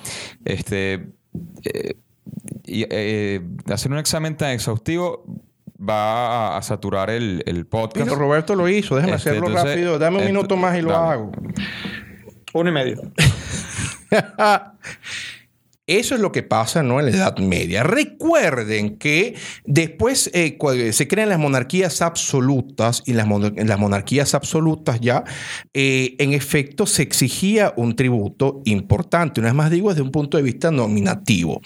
[0.45, 1.07] este
[1.65, 1.97] eh,
[2.67, 3.41] eh,
[3.73, 5.25] hacer un examen tan exhaustivo
[5.79, 8.09] va a, saturar el, el, podcast.
[8.09, 9.99] Pero Roberto lo hizo, déjame este, hacerlo rápido.
[9.99, 11.33] Dame un minuto más y lo hago.
[12.55, 13.03] Uno y medio.
[15.87, 16.99] Eso es lo que pasa ¿no?
[16.99, 17.85] en la Edad Media.
[17.85, 20.59] Recuerden que después eh,
[20.93, 25.23] se crean las monarquías absolutas y las, las monarquías absolutas ya,
[25.75, 29.41] eh, en efecto, se exigía un tributo importante.
[29.41, 31.61] Una vez más digo, desde un punto de vista nominativo.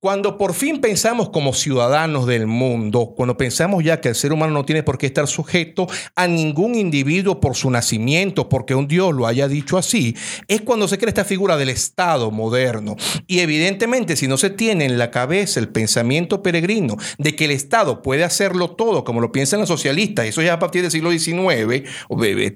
[0.00, 4.52] Cuando por fin pensamos como ciudadanos del mundo, cuando pensamos ya que el ser humano
[4.52, 9.12] no tiene por qué estar sujeto a ningún individuo por su nacimiento, porque un Dios
[9.12, 10.14] lo haya dicho así,
[10.46, 12.94] es cuando se crea esta figura del Estado moderno.
[13.26, 17.50] Y evidentemente, si no se tiene en la cabeza el pensamiento peregrino de que el
[17.50, 21.10] Estado puede hacerlo todo, como lo piensan los socialistas, eso ya a partir del siglo
[21.10, 21.88] XIX,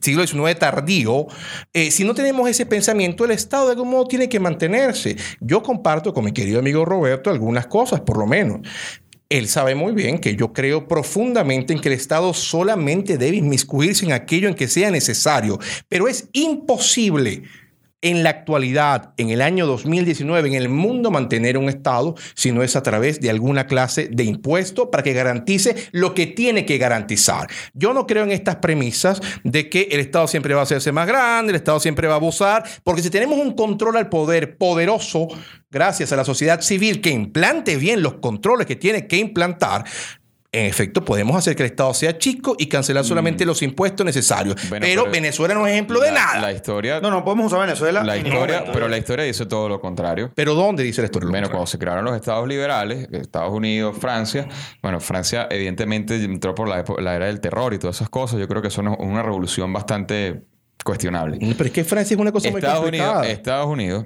[0.01, 1.27] siglo XIX tardío,
[1.73, 5.17] eh, si no tenemos ese pensamiento, el Estado de algún modo tiene que mantenerse.
[5.41, 8.61] Yo comparto con mi querido amigo Roberto algunas cosas, por lo menos.
[9.29, 14.05] Él sabe muy bien que yo creo profundamente en que el Estado solamente debe inmiscuirse
[14.05, 17.43] en aquello en que sea necesario, pero es imposible
[18.03, 22.63] en la actualidad, en el año 2019, en el mundo mantener un Estado si no
[22.63, 26.79] es a través de alguna clase de impuesto para que garantice lo que tiene que
[26.79, 27.49] garantizar.
[27.75, 31.07] Yo no creo en estas premisas de que el Estado siempre va a hacerse más
[31.07, 35.29] grande, el Estado siempre va a abusar, porque si tenemos un control al poder poderoso,
[35.71, 39.85] gracias a la sociedad civil que implante bien los controles que tiene que implantar,
[40.55, 44.55] en efecto, podemos hacer que el Estado sea chico y cancelar solamente los impuestos necesarios.
[44.63, 44.69] Mm.
[44.69, 46.41] Bueno, pero, pero Venezuela no es ejemplo de nada.
[46.43, 48.05] La historia, No, no podemos usar Venezuela.
[48.05, 50.31] la historia, pero la historia dice todo lo contrario.
[50.35, 51.31] pero ¿dónde dice la historia?
[51.31, 54.47] Bueno, cuando se crearon los estados liberales, Estados Unidos, Francia,
[54.83, 56.81] bueno, Francia evidentemente entró por la,
[57.15, 58.39] era del terror y todas esas cosas.
[58.39, 60.43] Yo creo que eso es una revolución bastante
[60.85, 61.39] cuestionable.
[61.41, 63.33] Pero es que Francia es una cosa Estados muy Unidos, complicada.
[63.33, 64.05] Estados Unidos.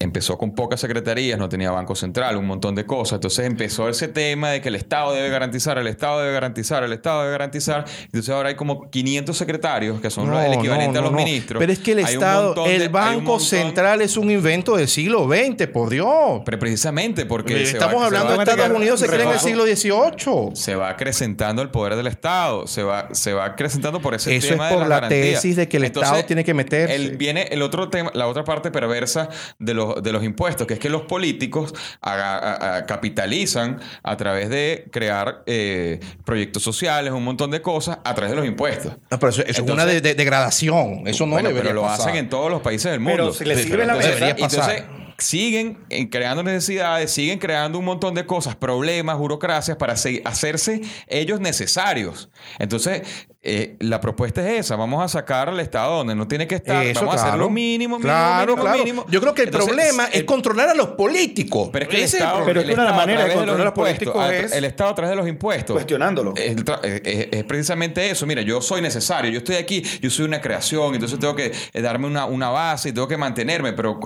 [0.00, 3.14] Empezó con pocas secretarías, no tenía banco central, un montón de cosas.
[3.18, 6.92] Entonces empezó ese tema de que el Estado debe garantizar, el Estado debe garantizar, el
[6.92, 7.84] Estado debe garantizar.
[8.06, 11.60] Entonces ahora hay como 500 secretarios que son No, el equivalente no, a los ministros.
[11.60, 14.88] Pero es que el Hay Estado, de- el Banco montón- Central es un invento del
[14.88, 16.42] siglo XX, por Dios.
[16.44, 20.50] Pero precisamente porque Estamos va- hablando de Estados Unidos, se crea en el siglo XVIII.
[20.54, 24.48] se va acrecentando el poder del Estado, se va, se va acrecentando por ese Eso
[24.48, 25.42] tema es de por las la garantías.
[25.42, 26.94] tesis de que el Estado tiene que meterse.
[26.94, 29.09] el- viene el otro tema, la otra parte perversa
[29.58, 34.16] de los, de los impuestos, que es que los políticos haga- a- a- capitalizan a
[34.16, 38.92] través de crear eh, proyectos sociales, un montón de cosas a través de los impuestos.
[39.10, 41.06] No, pero eso, eso es una de- de- degradación.
[41.06, 42.08] Eso no Bueno, debería pero lo pasar.
[42.08, 43.16] hacen en todos los países del mundo.
[43.16, 44.28] Pero si le sirve la entonces, pasar.
[44.38, 44.84] entonces,
[45.20, 50.80] siguen eh, creando necesidades, siguen creando un montón de cosas, problemas, burocracias para se- hacerse
[51.06, 52.30] ellos necesarios.
[52.58, 53.02] Entonces,
[53.42, 56.84] eh, la propuesta es esa, vamos a sacar al Estado donde no tiene que estar,
[56.84, 58.78] Eso, vamos a hacer lo mínimo, mínimo, Claro, mínimo, claro.
[58.84, 59.06] mínimo.
[59.08, 61.70] Yo creo que el Entonces, problema es el- controlar a los políticos.
[61.72, 62.44] pero es que el Estado.
[62.44, 65.10] Pero el una de a controlar a los políticos a- es el Estado a través
[65.10, 65.72] de los impuestos.
[65.74, 66.34] cuestionándolo.
[66.36, 68.26] Es, precisamente eso.
[68.26, 71.80] Mira, yo soy necesario, yo estoy aquí, yo soy una creación, entonces tengo que eh,
[71.82, 73.98] darme una, una base y tengo que mantenerme, pero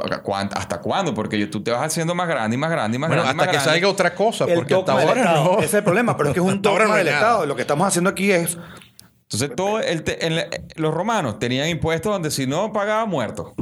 [0.55, 1.04] ¿hasta cuándo?
[1.13, 3.43] Porque tú te vas haciendo más grande y más grande y más Bueno, grande.
[3.43, 3.71] hasta más que grande.
[3.81, 5.57] salga otra cosa, el porque hasta ahora no.
[5.59, 7.19] Ese es el problema, pero es que es un dogma no del nada.
[7.19, 7.47] Estado.
[7.47, 8.57] Lo que estamos haciendo aquí es
[9.23, 13.55] Entonces, todo el te- en la- los romanos tenían impuestos donde si no pagaba, muerto.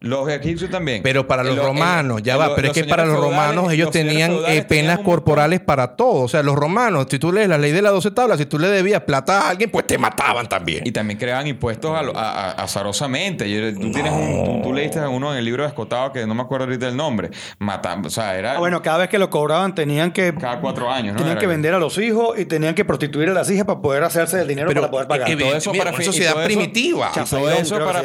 [0.00, 1.02] Los egipcios también.
[1.02, 4.62] Pero para los romanos, ya va, pero es que para los romanos ellos tenían eh,
[4.62, 6.22] tenían penas un corporales para todo.
[6.22, 8.58] O sea, los romanos, si tú lees la ley de las 12 tablas, si tú
[8.58, 10.82] le debías plata a alguien, pues te mataban también.
[10.86, 13.44] Y también creaban impuestos a a- a- azarosamente.
[13.72, 16.42] Tú, tienes un- tú, tú leíste uno en el libro de Escotado que no me
[16.42, 17.30] acuerdo ahorita el nombre.
[17.58, 20.90] Matando, o sea, era Ah, bueno, cada vez que lo cobraban tenían que cada cuatro
[20.90, 21.18] años, ¿no?
[21.18, 23.80] tenían Era que vender a los hijos y tenían que prostituir a las hijas para
[23.80, 25.30] poder hacerse el dinero para poder pagar.
[25.30, 27.10] eh, todo eso mira, para una sociedad primitiva.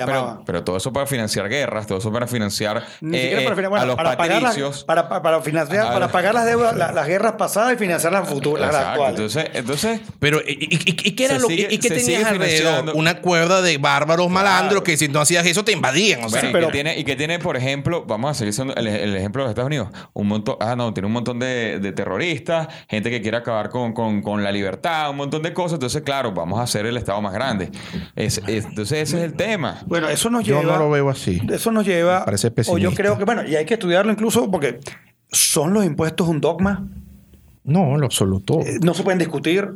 [0.06, 3.44] Pero, pero todo eso para financiar guerras, todo eso para financiar Ni eh, siquiera eh,
[3.46, 4.84] para, finan- bueno, a los para pagar las, patricios.
[4.86, 8.28] para, para, financiar, Ah, para pagar las deudas, la- las guerras pasadas y financiar las
[8.28, 8.90] futuras, las Exacto.
[9.06, 9.20] actuales.
[9.36, 12.96] Entonces, entonces Pero, ¿y, y- y- qué era lo que- y qué tenías alrededor?
[12.96, 16.24] Una cuerda de bárbaros malandros que si no hacías eso te invadían.
[16.24, 18.54] O sea, Bueno, y, pero- que tiene, y que tiene, por ejemplo, vamos a seguir
[18.54, 19.90] siendo el, el ejemplo de los Estados Unidos.
[20.14, 23.94] Un montón, ah, no, tiene un montón de, de terroristas, gente que quiere acabar con,
[23.94, 25.74] con- con la libertad, un montón de cosas.
[25.74, 27.70] Entonces, claro, vamos a hacer el Estado más grande.
[28.16, 29.80] Es- es- entonces, ese es el tema.
[29.86, 30.74] Bueno, eso nos yo lleva.
[30.74, 31.41] no lo veo así.
[31.50, 32.26] Eso nos lleva.
[32.26, 34.80] Parece o yo creo que, bueno, y hay que estudiarlo incluso porque
[35.32, 36.88] son los impuestos un dogma.
[37.64, 38.60] No, en lo absoluto.
[38.62, 39.70] Eh, No se pueden discutir.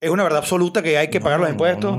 [0.00, 1.96] Es una verdad absoluta que hay que pagar los impuestos.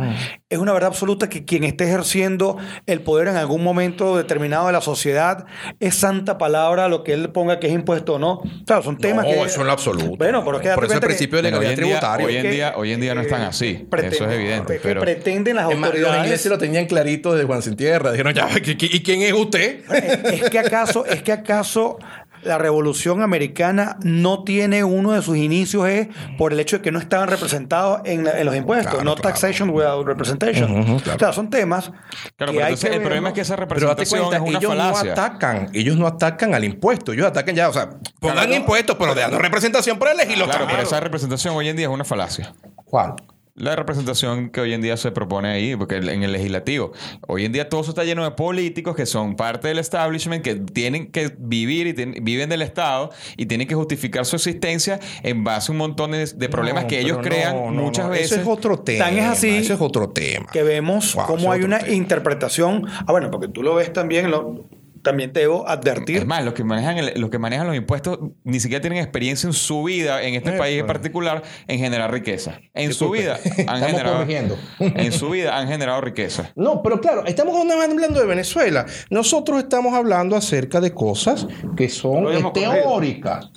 [0.47, 2.55] Es una verdad absoluta que quien esté ejerciendo
[2.85, 5.45] el poder en algún momento determinado de la sociedad
[5.79, 8.41] es santa palabra lo que él ponga que es impuesto o no.
[8.67, 9.41] Claro, son temas no, que.
[9.41, 10.17] eso en lo absoluto.
[10.17, 12.25] Bueno, pero es que Por eso el cuenta que- principio de legalidad en día- tributaria.
[12.27, 13.87] hoy en día- hoy en día no están así.
[14.03, 16.23] Eso es evidente, pero- pretenden las Es más, los autoridades.
[16.25, 18.11] ingleses lo tenían clarito desde Juan Sin Tierra.
[18.11, 19.79] Dijeron, ya, ¿y y quién es usted?
[19.91, 21.97] es es que acaso, es que acaso
[22.45, 26.91] la revolución americana no tiene uno de sus inicios es por el hecho de que
[26.91, 29.29] no estaban representados en, la- en los impuestos, Claro, no claro.
[29.29, 30.85] taxation without representation.
[30.99, 31.15] Claro.
[31.15, 31.91] O sea, son temas
[32.37, 34.57] Claro, que pero hay entonces que el problema es que esa representación cuenta, es una
[34.59, 35.03] ellos falacia.
[35.05, 39.13] no atacan, ellos no atacan al impuesto, ellos atacan ya, o sea, pongan impuestos, pero
[39.15, 40.49] dando representación por el legislador.
[40.55, 42.53] Claro, pero esa representación hoy en día es una falacia.
[42.85, 43.15] ¿Cuál?
[43.57, 46.91] La representación que hoy en día se propone ahí, porque en el legislativo,
[47.25, 50.55] hoy en día todo eso está lleno de políticos que son parte del establishment, que
[50.55, 55.45] tienen que vivir y tienen- viven del Estado y tienen que justificar su existencia en
[55.45, 58.11] base a un montón de, de problemas No, que ellos crean no, no, muchas no,
[58.11, 58.33] veces.
[58.33, 59.05] Eso es otro tema.
[59.05, 60.47] Tan es así Eso es otro tema.
[60.51, 61.93] que vemos Wow, cómo hay una tema.
[61.95, 62.85] interpretación.
[63.07, 64.65] Ah, bueno, porque tú lo ves también, lo-
[65.05, 66.17] también te debo advertir.
[66.17, 69.47] Es más, los que manejan el- los que manejan los impuestos ni siquiera tienen experiencia
[69.47, 72.59] en su vida, en este Eh, país en particular, en generar riqueza.
[72.73, 74.17] En su vida han Estamos generado.
[74.17, 74.57] corrigiendo.
[74.79, 76.51] En su vida han generado riqueza.
[76.57, 78.85] No, pero claro, estamos hablando de Venezuela.
[79.09, 83.49] Nosotros estamos hablando acerca de cosas que son teóricas.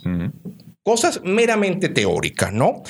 [0.83, 2.83] Cosas meramente teóricas, ¿no?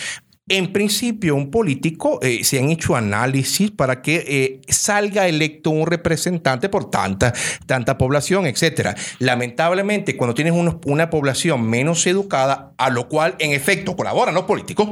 [0.48, 5.86] En principio, un político eh, se han hecho análisis para que eh, salga electo un
[5.86, 7.34] representante por tanta,
[7.66, 8.96] tanta población, etcétera.
[9.18, 14.88] Lamentablemente, cuando tienes una población menos educada, a lo cual en efecto colaboran los políticos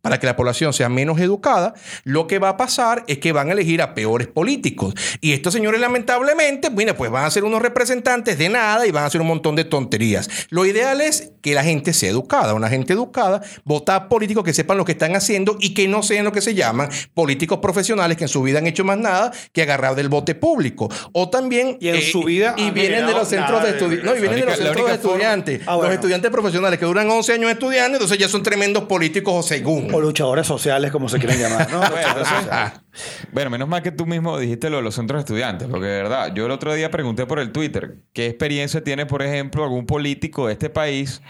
[0.00, 3.48] para que la población sea menos educada, lo que va a pasar es que van
[3.48, 4.94] a elegir a peores políticos.
[5.20, 9.04] Y estos señores, lamentablemente, bueno, pues van a ser unos representantes de nada y van
[9.04, 10.30] a hacer un montón de tonterías.
[10.50, 14.78] Lo ideal es que la gente sea educada, una gente educada, votar políticos que sepan
[14.78, 18.24] lo que están haciendo y que no sean lo que se llaman políticos profesionales que
[18.24, 20.88] en su vida han hecho más nada que agarrar del bote público.
[21.12, 21.68] O también...
[21.68, 24.04] eh, Y en su vida Y vienen de los centros de de estudiantes.
[24.04, 25.60] No, y vienen de los centros de estudiantes.
[25.66, 29.42] Ah, Los estudiantes profesionales que duran 11 años estudiando, entonces ya son tremendos políticos o
[29.42, 29.92] según.
[29.94, 31.70] O luchadores sociales, como se quieren llamar.
[31.70, 31.80] ¿no?
[33.32, 36.02] Bueno, menos mal que tú mismo dijiste lo de los centros de estudiantes, porque de
[36.02, 39.84] verdad, yo el otro día pregunté por el Twitter, ¿qué experiencia tiene, por ejemplo, algún
[39.84, 41.20] político de este país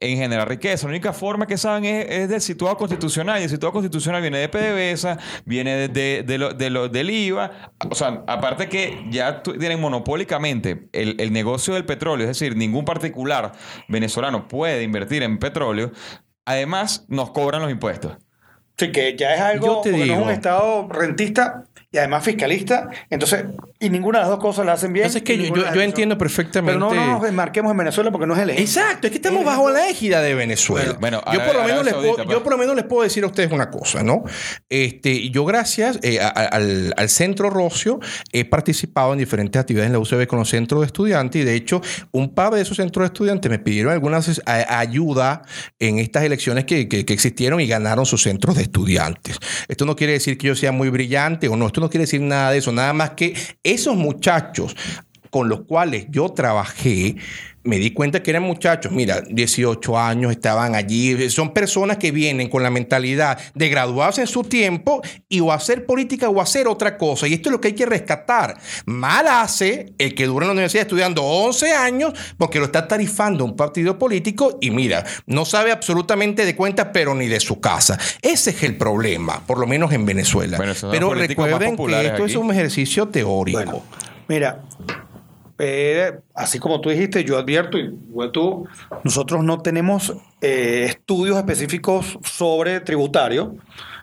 [0.00, 0.86] en generar riqueza?
[0.88, 4.38] La única forma que saben es, es del situado constitucional, y el situado constitucional viene
[4.38, 9.04] de PDVSA, viene de, de- de lo- de lo- del IVA, o sea, aparte que
[9.10, 13.52] ya tienen monopólicamente el, el negocio del petróleo, es decir, ningún particular
[13.88, 15.92] venezolano puede invertir en petróleo,
[16.44, 18.16] además nos cobran los impuestos.
[18.78, 22.88] Sí, que ya es algo, Yo te no es un estado rentista y además fiscalista,
[23.10, 23.44] entonces,
[23.78, 25.04] y ninguna de las dos cosas la hacen bien.
[25.06, 26.78] Entonces es que yo, yo- yo entiendo perfectamente.
[26.78, 28.64] Pero no, no nos enmarquemos en Venezuela porque no es el ejemplo.
[28.82, 30.96] Exacto, es que estamos bajo la égida de Venezuela.
[30.98, 33.24] Bueno, yo, Arabia- por lo menos les puedo, yo por lo menos les puedo decir
[33.24, 34.24] a ustedes una cosa, ¿no?
[34.70, 38.00] Este, yo gracias eh, a- a- al, al Centro Rocio
[38.32, 41.54] he participado en diferentes actividades en la UCB con los centros de estudiantes y de
[41.54, 45.42] hecho un par de esos centros de estudiantes me pidieron alguna a- ayuda
[45.78, 49.36] en estas elecciones que, que- que existieron y ganaron sus centros de estudiantes.
[49.68, 52.22] Esto no quiere decir que yo sea muy brillante o no, esto no quiere decir
[52.22, 54.74] nada de eso, nada más que esos muchachos
[55.32, 57.16] con los cuales yo trabajé,
[57.64, 62.50] me di cuenta que eran muchachos, mira, 18 años estaban allí, son personas que vienen
[62.50, 66.98] con la mentalidad de graduarse en su tiempo y o hacer política o hacer otra
[66.98, 67.26] cosa.
[67.28, 68.60] Y esto es lo que hay que rescatar.
[68.84, 73.42] Mal hace el que dura en la universidad estudiando 11 años porque lo está tarifando
[73.46, 77.98] un partido político y mira, no sabe absolutamente de cuentas, pero ni de su casa.
[78.20, 80.58] Ese es el problema, por lo menos en Venezuela.
[80.58, 83.62] Bueno, pero recuerden que esto es un ejercicio teórico.
[83.62, 83.82] Bueno,
[84.28, 84.60] mira,
[85.64, 88.66] eh, así como tú dijiste, yo advierto, igual tú,
[89.04, 93.54] nosotros no tenemos eh, estudios específicos sobre tributario.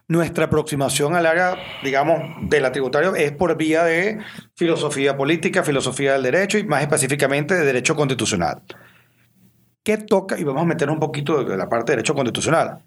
[0.07, 4.19] Nuestra aproximación al área, digamos, de la tributario es por vía de
[4.55, 8.61] filosofía política, filosofía del derecho y más específicamente de derecho constitucional.
[9.83, 10.39] ¿Qué toca?
[10.39, 12.79] Y vamos a meter un poquito de la parte de derecho constitucional.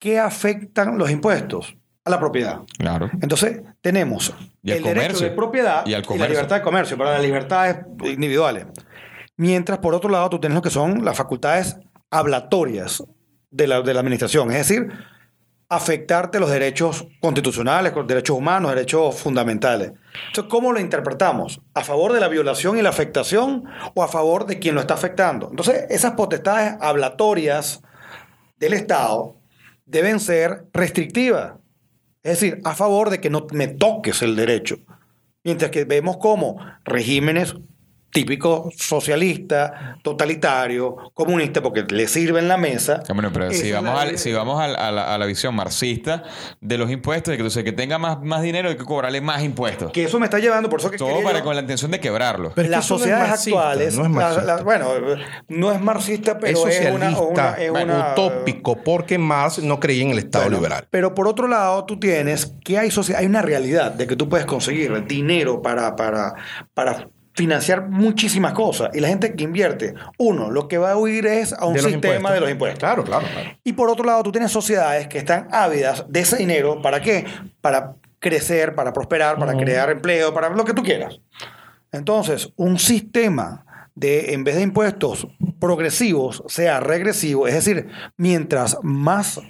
[0.00, 1.76] ¿Qué afectan los impuestos?
[2.04, 2.60] A la propiedad.
[2.78, 3.10] Claro.
[3.20, 4.34] Entonces, tenemos
[4.64, 8.66] el derecho de propiedad Y la libertad de comercio, para las libertades individuales.
[9.36, 11.76] Mientras, por otro lado, tú tienes lo que son las facultades
[12.10, 13.02] ablatorias
[13.50, 14.88] de la, de la administración, es decir,
[15.72, 19.92] afectarte los derechos constitucionales, los derechos humanos, derechos fundamentales.
[20.26, 21.62] Entonces, ¿cómo lo interpretamos?
[21.72, 24.92] ¿A favor de la violación y la afectación o a favor de quien lo está
[24.94, 25.48] afectando?
[25.50, 27.80] Entonces, esas potestades ablatorias
[28.58, 29.36] del Estado
[29.86, 31.54] deben ser restrictivas.
[32.22, 34.78] Es decir, a favor de que no me toques el derecho.
[35.44, 37.56] Mientras que vemos como regímenes
[38.12, 39.72] típicos socialistas,
[40.02, 43.02] totalitarios, comunistas, porque le sirven la mesa.
[43.08, 45.54] Ah, Bueno, pero si vamos, la- al- si vamos al- a, la, a la visión
[45.54, 46.22] marxista
[46.60, 49.42] de los impuestos, de que, entonces, que tenga más, más dinero hay que cobrarle más
[49.42, 49.92] impuestos.
[49.92, 52.00] Que eso me está llevando, por eso que Todo para yo- con la intención de
[52.00, 52.52] quebrarlo.
[52.54, 54.56] Pero las eso no es sociedades marxista, actuales, no es la- marxista.
[54.56, 54.88] la- bueno,
[55.48, 59.80] no es marxista, pero es es, socialista, una, una- es una- utópico, porque Marx no
[59.80, 60.86] creía en el Estado Bueno, liberal.
[60.90, 64.44] Pero por otro lado, tú tienes que hay, hay una realidad de que tú puedes
[64.44, 66.34] conseguir dinero para, para,
[66.74, 68.90] para financiar muchísimas cosas.
[68.94, 71.80] Y la gente que invierte, uno, lo que va a huir es a un De
[71.80, 72.78] sistema de los impuestos.
[72.78, 73.50] Claro, claro, claro.
[73.64, 76.82] Y por otro lado, tú tienes sociedades que están ávidas de ese dinero.
[76.82, 77.24] ¿Para qué?
[77.60, 81.20] Para crecer, para prosperar, para crear empleo, para lo que tú quieras.
[81.90, 83.64] Entonces, un sistema
[83.94, 85.26] de, en vez de impuestos
[85.58, 89.40] progresivos, sea regresivo, es decir, mientras más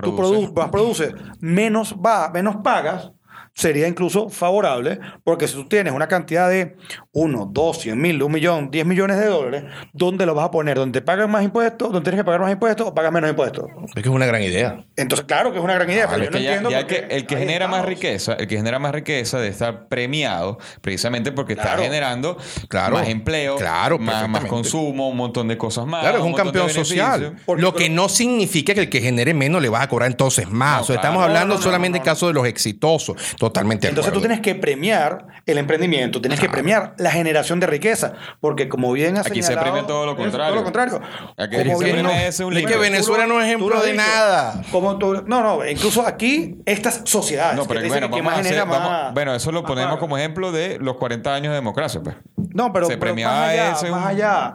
[0.00, 3.12] tú produ- más produces, menos, va, menos pagas,
[3.54, 6.76] sería incluso favorable, porque si tú tienes una cantidad de
[7.12, 10.76] 1, 2, 100 mil, 1 millón, 10 millones de dólares, ¿dónde lo vas a poner?
[10.78, 11.92] ¿Donde te pagan más impuestos?
[11.92, 13.66] ¿Donde tienes que pagar más impuestos o pagas menos impuestos?
[13.88, 14.84] Es que es una gran idea.
[14.96, 17.06] Entonces, claro que es una gran idea, pero Es yo no ya- entiendo ya que
[17.14, 21.54] el que genera más riqueza, el que genera más riqueza de estar premiado precisamente porque
[21.54, 21.70] Claro.
[21.72, 22.38] está generando
[22.68, 22.94] Claro.
[22.96, 26.00] más empleo, Claro, más, más consumo, un montón de cosas más.
[26.02, 27.36] Claro, es un campeón social.
[27.44, 30.48] Porque- Lo que no significa que el que genere menos le vas a cobrar entonces
[30.50, 30.76] más.
[30.76, 33.16] No, O sea, estamos hablando No, no, no, solamente no, del caso de los exitosos.
[33.42, 38.12] Totalmente Entonces tú tienes que premiar el emprendimiento, tienes que premiar la generación de riqueza,
[38.38, 40.46] porque como bien has Aquí se premia todo lo es contrario.
[40.50, 41.00] Todo lo contrario.
[41.36, 42.76] Aquí Como se bien- premia ese un Es que.
[42.76, 44.00] Venezuela no es ejemplo de dicho.
[44.04, 44.62] nada.
[44.70, 48.34] Como tú- no, no, incluso aquí estas sociedades No, pero que bueno, que a más
[48.34, 51.56] hacer- genera vamos- más- bueno, eso lo ponemos como ejemplo de los 40 años de
[51.56, 52.14] democracia, pues.
[52.54, 54.52] No, pero, Se pero premiaba más allá, ese más un- allá.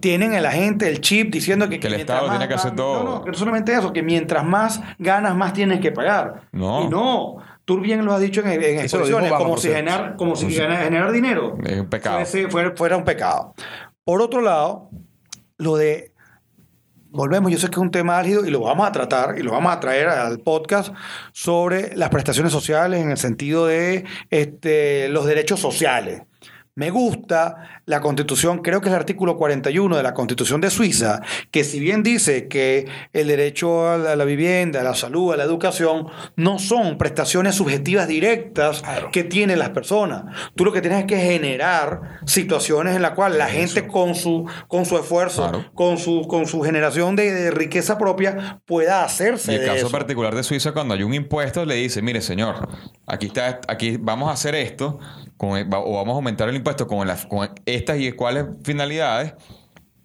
[0.00, 2.74] Tienen en la gente el chip diciendo que, Que el Estado más- tiene que hacer
[2.74, 3.02] todo.
[3.02, 6.42] No, no, no solamente eso, que mientras más ganas, más tienes que pagar.
[6.52, 6.82] No.
[6.82, 7.36] Y no.
[7.66, 10.84] Tú bien lo has dicho en, en exposiciones, Obama, como si, generar, como si generar,
[10.84, 12.20] generar dinero Es un pecado.
[12.20, 13.54] fuese- fuera un pecado.
[14.04, 14.88] Por otro lado,
[15.58, 16.12] lo de
[17.10, 19.50] volvemos, yo sé que es un tema álgido y lo vamos a tratar y lo
[19.52, 20.92] vamos a traer al podcast
[21.32, 26.22] sobre las prestaciones sociales en el sentido de este, los derechos sociales.
[26.78, 31.22] Me gusta la constitución, creo que es el artículo 41 de la constitución de Suiza,
[31.50, 35.44] que si bien dice que el derecho a la, vivienda, a la salud, a la
[35.44, 40.24] educación, no son prestaciones subjetivas directas que tienen las personas.
[40.54, 44.44] Tú lo que tienes es que generar situaciones en las cuales la gente con su,
[44.68, 45.64] con su esfuerzo, Claro.
[45.72, 49.78] con, su, con su generación de, de riqueza propia, pueda hacerse Y el de caso
[49.78, 49.90] eso.
[49.90, 52.68] particular de Suiza, cuando hay un impuesto, le dice, mire, señor,
[53.06, 54.98] aquí está, aquí vamos a hacer esto,
[55.38, 57.08] o vamos a aumentar el impuesto con,
[57.66, 59.34] estas y cuáles finalidades,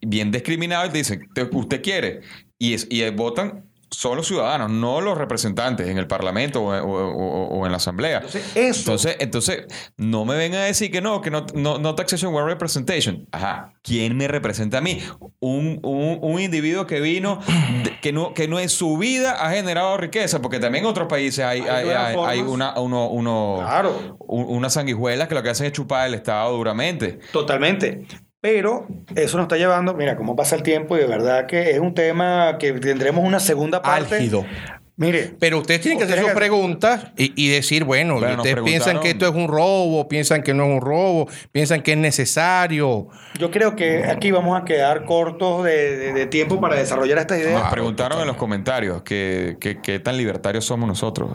[0.02, 2.22] bien discriminado, y te dicen, "Te- usted quiere,
[2.58, 7.12] y, es, y votan son los ciudadanos, no los representantes en el Parlamento o, o-
[7.12, 8.18] o- o en la Asamblea.
[8.20, 9.66] Entonces, eso- Entonces, entonces,
[9.98, 13.28] no me vengan a decir que no, que no, no, no taxation, one representation.
[13.32, 15.02] Ajá, ¿quién me representa a mí?
[15.40, 17.40] Un, un- un individuo que vino,
[17.84, 21.08] de- que no, que no en su vida ha generado riqueza, porque también en otros
[21.08, 24.16] países hay, Hay hay, una, uno, uno, Claro.
[24.20, 27.20] un- unas sanguijuelas que lo que hacen es chupar el Estado duramente.
[27.34, 28.06] Totalmente.
[28.42, 31.80] Pero eso nos está llevando, mira cómo pasa el tiempo y de verdad que es
[31.80, 34.16] un tema que tendremos una segunda parte.
[34.16, 34.46] Álgido.
[34.98, 39.12] Mire, Pero ustedes tienen que hacer sus preguntas y, y decir, bueno, ustedes piensan que
[39.12, 43.08] esto es un robo, piensan que no es un robo, piensan que es necesario.
[43.40, 47.38] yo creo que aquí vamos a quedar cortos de, de- de tiempo para desarrollar esta
[47.38, 47.58] idea.
[47.60, 51.32] Nos preguntaron en los comentarios que, que- qué tan libertarios somos nosotros.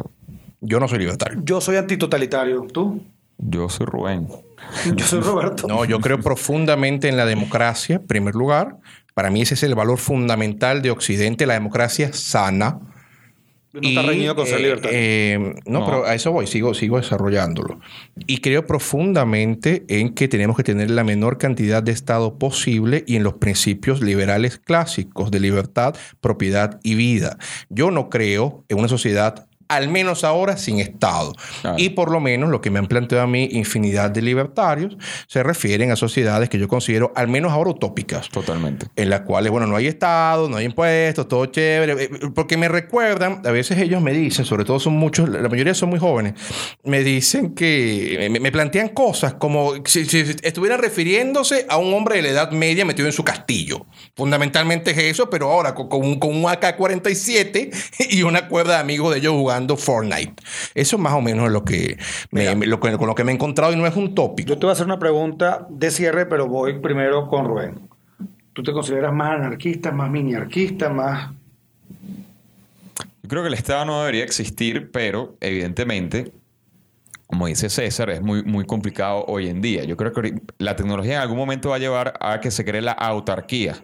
[0.61, 1.41] Yo no soy libertario.
[1.45, 2.67] Yo soy antitotalitario.
[2.73, 3.03] ¿Tú?
[3.39, 4.29] Yo soy Rubén.
[4.97, 5.67] Yo soy Roberto.
[5.69, 8.77] No, yo creo profundamente en la democracia, en primer lugar.
[9.15, 12.81] Para mí ese es el valor fundamental de Occidente, la democracia sana.
[13.73, 14.99] No está reñido con ser eh, libertario.
[14.99, 15.87] eh, no, No.
[15.87, 17.79] pero a eso voy, sigo, sigo desarrollándolo.
[18.27, 23.17] Y creo profundamente en que tenemos que tener la menor cantidad de Estado posible y
[23.17, 27.37] en los principios liberales clásicos de libertad, propiedad y vida.
[27.69, 31.35] Yo no creo en una sociedad al menos ahora sin Estado.
[31.61, 31.77] Claro.
[31.79, 34.97] Y por lo menos lo que me han planteado a mí infinidad de libertarios
[35.27, 38.87] se refieren a sociedades que yo considero al menos ahora utópicas Totalmente.
[38.97, 42.69] en las cuales, bueno, no hay Estado, no hay impuestos, todo chévere, eh, porque me
[42.69, 46.35] recuerdan, a veces ellos me dicen, sobre todo son muchos, la mayoría son muy jóvenes,
[46.85, 52.17] me dicen que, me, me plantean cosas como si, si estuvieran refiriéndose a un hombre
[52.17, 53.87] de la Edad Media metido en su castillo.
[54.14, 57.71] Fundamentalmente es eso, pero ahora con, con un, con un AK-47
[58.11, 60.35] y una cuerda de amigos de ellos jugando Fortnite.
[60.75, 61.99] Eso más o menos es lo que,
[62.31, 64.49] me- lo que- con lo que me he encontrado y no es un tópico.
[64.51, 67.89] Yo te voy a hacer una pregunta de cierre, pero voy primero con Rubén.
[68.53, 71.31] ¿Tú te consideras más anarquista, más miniarquista, más...
[73.23, 76.33] Yo creo que el Estado no debería existir, pero evidentemente,
[77.27, 79.83] como dice César, es muy, muy complicado hoy en día.
[79.85, 82.81] Yo creo que la tecnología en algún momento va a llevar a que se cree
[82.83, 83.77] la autarquía.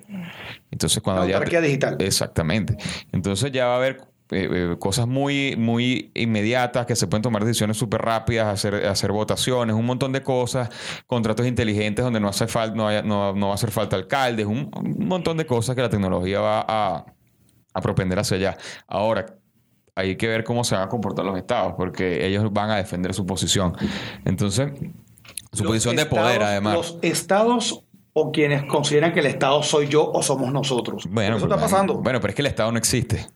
[0.71, 1.97] Entonces, cuando ya Autarquía digital.
[1.99, 2.77] Exactamente.
[3.11, 4.01] Entonces ya va a haber
[4.33, 9.13] eh, eh, cosas muy, muy inmediatas que se pueden tomar decisiones súper rápidas, hacer, hacer
[9.13, 10.69] votaciones, un montón de cosas,
[11.07, 14.47] contratos inteligentes donde no, hace fal- no, haya- no, no va a hacer falta alcaldes,
[14.47, 17.05] un, un montón de cosas que la tecnología va a,
[17.75, 18.57] a propender hacia allá.
[18.87, 19.27] Ahora,
[19.95, 23.13] hay que ver cómo se van a comportar los estados, porque ellos van a defender
[23.13, 23.75] su posición.
[24.25, 24.71] Entonces,
[25.53, 26.75] su Los posición de poder, además.
[26.75, 27.85] Los estados
[28.15, 31.05] o quienes consideran que el Estado soy yo o somos nosotros.
[31.11, 31.95] Bueno, eso está pasando.
[31.95, 33.27] Bueno, pero es que el Estado no existe.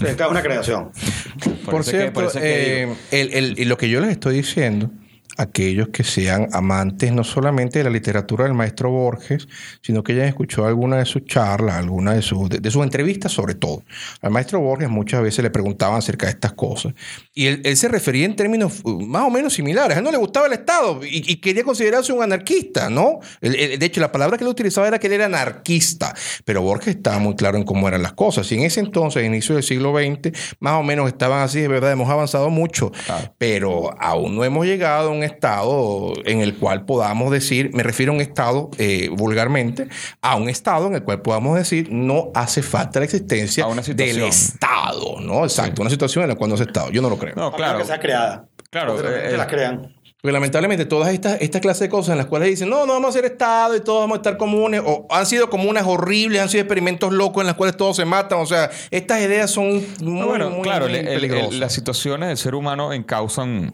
[0.00, 0.90] El Estado es una creación.
[1.64, 4.36] Por, que- cierto, por es que eh, el- el- y lo que yo les estoy
[4.36, 4.90] diciendo,
[5.36, 9.48] aquellos que sean amantes no solamente de la literatura del maestro Borges,
[9.82, 13.32] sino que hayan escuchado alguna de sus charlas, alguna de sus, de, de sus entrevistas
[13.32, 13.82] sobre todo.
[14.22, 16.94] Al maestro Borges muchas veces le preguntaban acerca de estas cosas.
[17.34, 19.96] Y él, él se refería en términos uh, más o menos similares.
[19.96, 23.20] A él no le gustaba el Estado y, y quería considerarse un anarquista, ¿no?
[23.40, 26.14] Él- él- de hecho, la palabra que él utilizaba era que él era anarquista.
[26.44, 28.50] Pero Borges estaba muy claro en cómo eran las cosas.
[28.52, 31.92] Y en ese entonces, inicio del siglo XX, más o menos estaban así, de verdad,
[31.92, 32.90] hemos avanzado mucho.
[33.04, 33.34] Claro.
[33.38, 38.12] Pero aún no hemos llegado a un estado en el cual podamos decir, me refiero
[38.12, 39.88] a un estado eh, vulgarmente,
[40.22, 43.82] a un estado en el cual podamos decir, no hace falta la existencia A una
[43.82, 44.22] del.
[44.22, 45.44] Estado, ¿no?
[45.44, 46.90] Exacto, una situación en la cual no se Estado.
[46.90, 47.34] Yo no lo creo.
[47.36, 47.78] No, Claro.
[47.78, 48.48] que sea creada.
[48.70, 49.92] Claro, Porque realmente eh, las crean.
[50.20, 53.06] Porque lamentablemente todas estas esta clase de cosas en las cuales dicen, no, no vamos
[53.06, 56.48] a hacer Estado y todos vamos a estar comunes, o han sido comunas horribles, han
[56.48, 58.40] sido experimentos locos en las cuales todos se matan.
[58.40, 61.52] O sea, estas ideas son muy, No, bueno, muy, claro, muy el- el- peligrosas.
[61.52, 63.72] el- las situaciones del ser humano encausan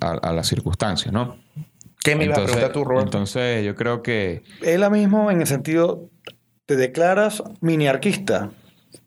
[0.00, 1.36] a, a las circunstancias, ¿no?
[2.02, 3.06] ¿Qué me ibas a Entonces- preguntar tú, Roberto?
[3.18, 6.10] Entonces, yo creo que Es la mismo en el sentido,
[6.66, 8.50] te declaras miniarquista.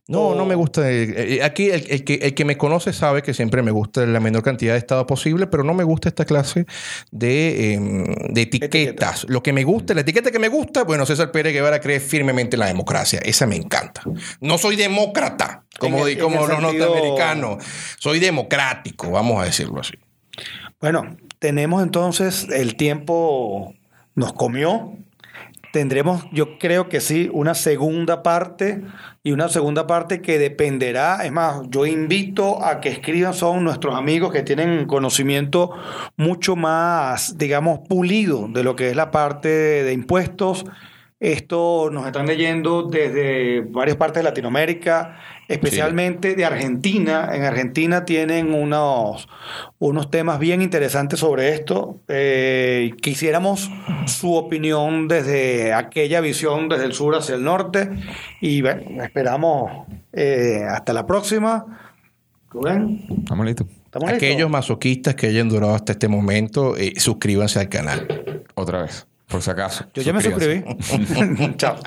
[0.09, 0.89] No, O- no me gusta.
[0.89, 4.05] eh, eh, aquí el, el que, el que me conoce sabe que siempre me gusta
[4.05, 6.65] la menor cantidad de Estado posible, pero no me gusta esta clase
[7.11, 7.79] de, eh,
[8.29, 8.75] de etiquetas.
[8.81, 9.25] Etiquetas.
[9.27, 12.55] Lo que me gusta, la etiqueta que me gusta, bueno, César Pérez Guevara cree firmemente
[12.55, 13.19] en la democracia.
[13.23, 14.01] Esa me encanta.
[14.39, 17.63] No soy demócrata, como, el- como los sentido- norteamericanos.
[17.99, 19.95] Soy democrático, vamos a decirlo así.
[20.79, 23.73] Bueno, tenemos entonces el tiempo
[24.15, 24.93] nos comió.
[25.73, 28.83] Tendremos, yo creo que sí, una segunda parte
[29.21, 31.25] y una segunda parte que dependerá.
[31.25, 35.71] Es más, yo invito a que escriban, son nuestros amigos que tienen conocimiento
[36.15, 40.65] mucho más, digamos, pulido de lo que es la parte de impuestos.
[41.19, 47.31] Esto nos están leyendo desde varias partes de Latinoamérica, especialmente de Argentina.
[47.33, 49.27] En Argentina tienen unos,
[49.79, 52.01] unos temas bien interesantes sobre esto.
[52.07, 53.71] Eh, quisiéramos
[54.05, 57.89] su opinión desde aquella visión, desde el sur hacia el norte.
[58.39, 61.65] Y bueno, esperamos eh, hasta la próxima.
[62.51, 63.65] Rubén, estamos listos.
[63.85, 64.27] ¿estamos listos?
[64.27, 68.43] Aquellos masoquistas que hayan durado hasta este momento, eh, suscríbanse al canal.
[68.53, 69.85] Otra vez, por si acaso.
[69.93, 70.63] Yo ya me suscribí.
[71.57, 71.77] Chao.